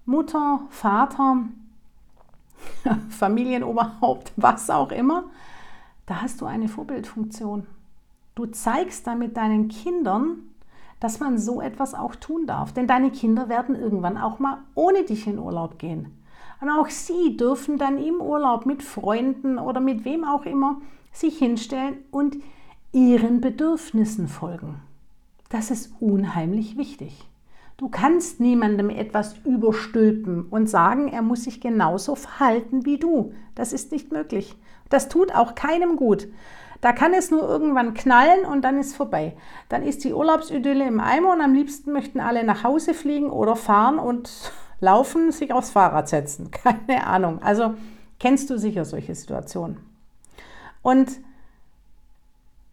Mutter, 0.05 0.61
Vater, 0.69 1.45
Familienoberhaupt, 3.09 4.33
was 4.37 4.69
auch 4.69 4.91
immer, 4.91 5.25
da 6.07 6.23
hast 6.23 6.41
du 6.41 6.47
eine 6.47 6.69
Vorbildfunktion. 6.69 7.67
Du 8.35 8.47
zeigst 8.47 9.07
damit 9.07 9.37
deinen 9.37 9.69
Kindern, 9.69 10.39
dass 11.01 11.21
man 11.21 11.39
so 11.39 11.61
etwas 11.61 11.95
auch 11.95 12.15
tun 12.17 12.47
darf. 12.47 12.73
Denn 12.73 12.87
deine 12.87 13.11
Kinder 13.11 13.49
werden 13.49 13.75
irgendwann 13.75 14.17
auch 14.17 14.39
mal 14.39 14.59
ohne 14.75 15.05
dich 15.05 15.27
in 15.27 15.39
Urlaub 15.39 15.79
gehen. 15.79 16.18
Und 16.61 16.71
auch 16.71 16.89
sie 16.89 17.37
dürfen 17.37 17.79
dann 17.79 17.99
im 17.99 18.21
Urlaub 18.21 18.67
mit 18.67 18.83
Freunden 18.83 19.59
oder 19.59 19.81
mit 19.81 20.05
wem 20.05 20.25
auch 20.25 20.45
immer 20.45 20.81
sich 21.13 21.39
hinstellen 21.39 21.99
und 22.11 22.37
ihren 22.93 23.41
Bedürfnissen 23.41 24.29
folgen. 24.29 24.83
Das 25.51 25.71
ist 25.71 25.93
unheimlich 26.01 26.77
wichtig. 26.77 27.29
Du 27.77 27.89
kannst 27.89 28.41
niemandem 28.41 28.91
etwas 28.91 29.37
überstülpen 29.45 30.47
und 30.51 30.69
sagen, 30.69 31.09
er 31.09 31.23
muss 31.23 31.45
sich 31.45 31.61
genauso 31.61 32.17
verhalten 32.17 32.85
wie 32.85 32.99
du. 32.99 33.33
Das 33.55 33.73
ist 33.73 33.93
nicht 33.93 34.11
möglich. 34.11 34.57
Das 34.89 35.09
tut 35.09 35.33
auch 35.33 35.55
keinem 35.55 35.97
gut. 35.97 36.27
Da 36.81 36.93
kann 36.93 37.13
es 37.13 37.31
nur 37.31 37.43
irgendwann 37.43 37.95
knallen 37.95 38.45
und 38.45 38.63
dann 38.63 38.79
ist 38.79 38.97
vorbei. 38.97 39.37
Dann 39.69 39.83
ist 39.83 40.05
die 40.05 40.13
Urlaubsidylle 40.13 40.87
im 40.87 41.01
Eimer 41.01 41.33
und 41.33 41.41
am 41.41 41.55
liebsten 41.55 41.93
möchten 41.93 42.21
alle 42.21 42.45
nach 42.45 42.65
Hause 42.65 42.95
fliegen 42.95 43.31
oder 43.31 43.57
fahren 43.57 43.99
und 43.99 44.53
laufen, 44.81 45.33
sich 45.33 45.53
aufs 45.53 45.71
Fahrrad 45.71 46.09
setzen. 46.09 46.51
Keine 46.53 47.07
Ahnung. 47.07 47.43
Also 47.43 47.75
kennst 48.19 48.51
du 48.51 48.59
sicher 48.59 48.85
solche 48.85 49.15
Situationen. 49.15 49.79
Und 50.83 51.21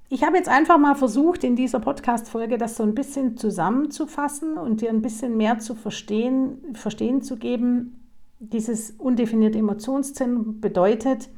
ich 0.07 0.23
habe 0.23 0.37
jetzt 0.37 0.49
einfach 0.49 0.77
mal 0.77 0.95
versucht, 0.95 1.43
in 1.43 1.55
dieser 1.55 1.79
Podcast-Folge 1.79 2.57
das 2.57 2.77
so 2.77 2.83
ein 2.83 2.93
bisschen 2.93 3.37
zusammenzufassen 3.37 4.57
und 4.57 4.81
dir 4.81 4.89
ein 4.89 5.01
bisschen 5.01 5.35
mehr 5.35 5.59
zu 5.59 5.73
verstehen, 5.73 6.75
verstehen 6.75 7.21
zu 7.21 7.37
geben. 7.37 7.99
Dieses 8.39 8.91
undefinierte 8.91 9.57
Emotionszentrum 9.57 10.61
bedeutet 10.61 11.29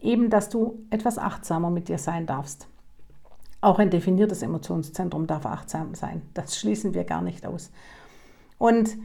eben, 0.00 0.28
dass 0.28 0.50
du 0.50 0.84
etwas 0.90 1.18
achtsamer 1.18 1.70
mit 1.70 1.88
dir 1.88 1.98
sein 1.98 2.26
darfst. 2.26 2.68
Auch 3.62 3.78
ein 3.78 3.90
definiertes 3.90 4.42
Emotionszentrum 4.42 5.26
darf 5.26 5.46
achtsam 5.46 5.94
sein. 5.94 6.22
Das 6.34 6.58
schließen 6.58 6.94
wir 6.94 7.04
gar 7.04 7.22
nicht 7.22 7.46
aus. 7.46 7.70
Und 8.58 8.96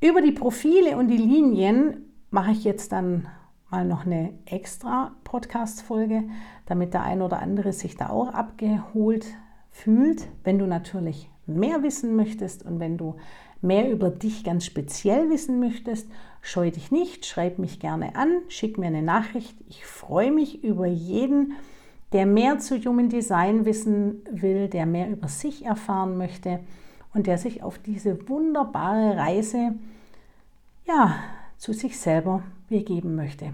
über 0.00 0.22
die 0.22 0.32
Profile 0.32 0.96
und 0.96 1.08
die 1.08 1.16
Linien 1.18 2.10
mache 2.30 2.52
ich 2.52 2.64
jetzt 2.64 2.92
dann 2.92 3.28
mal 3.70 3.84
noch 3.84 4.06
eine 4.06 4.32
extra 4.46 5.14
Podcast-Folge, 5.24 6.24
damit 6.66 6.94
der 6.94 7.02
ein 7.02 7.20
oder 7.22 7.40
andere 7.40 7.72
sich 7.72 7.96
da 7.96 8.08
auch 8.08 8.28
abgeholt 8.28 9.26
fühlt. 9.70 10.26
Wenn 10.42 10.58
du 10.58 10.66
natürlich 10.66 11.28
mehr 11.46 11.82
wissen 11.82 12.16
möchtest 12.16 12.64
und 12.64 12.80
wenn 12.80 12.96
du 12.96 13.16
mehr 13.60 13.90
über 13.90 14.08
dich 14.08 14.42
ganz 14.42 14.64
speziell 14.64 15.28
wissen 15.28 15.60
möchtest, 15.60 16.08
scheu 16.40 16.70
dich 16.70 16.90
nicht, 16.90 17.26
schreib 17.26 17.58
mich 17.58 17.78
gerne 17.78 18.16
an, 18.16 18.40
schick 18.48 18.78
mir 18.78 18.86
eine 18.86 19.02
Nachricht. 19.02 19.54
Ich 19.68 19.84
freue 19.84 20.32
mich 20.32 20.64
über 20.64 20.86
jeden, 20.86 21.52
der 22.14 22.24
mehr 22.24 22.58
zu 22.58 22.78
Human 22.78 23.10
Design 23.10 23.66
wissen 23.66 24.22
will, 24.30 24.68
der 24.68 24.86
mehr 24.86 25.10
über 25.10 25.28
sich 25.28 25.66
erfahren 25.66 26.16
möchte 26.16 26.60
und 27.14 27.26
der 27.26 27.38
sich 27.38 27.62
auf 27.62 27.78
diese 27.78 28.28
wunderbare 28.28 29.16
Reise 29.16 29.74
ja, 30.86 31.16
zu 31.58 31.72
sich 31.72 31.98
selber 31.98 32.42
begeben 32.68 33.16
möchte. 33.16 33.52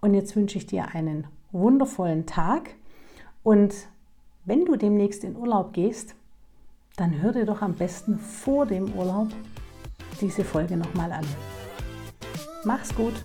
Und 0.00 0.14
jetzt 0.14 0.34
wünsche 0.36 0.58
ich 0.58 0.66
dir 0.66 0.94
einen 0.94 1.26
wundervollen 1.52 2.26
Tag 2.26 2.70
und 3.42 3.74
wenn 4.44 4.64
du 4.64 4.76
demnächst 4.76 5.22
in 5.22 5.36
Urlaub 5.36 5.72
gehst, 5.72 6.14
dann 6.96 7.20
hör 7.22 7.32
dir 7.32 7.46
doch 7.46 7.62
am 7.62 7.74
besten 7.74 8.18
vor 8.18 8.66
dem 8.66 8.92
Urlaub 8.94 9.28
diese 10.20 10.44
Folge 10.44 10.76
nochmal 10.76 11.12
an. 11.12 11.26
Mach's 12.64 12.94
gut! 12.94 13.24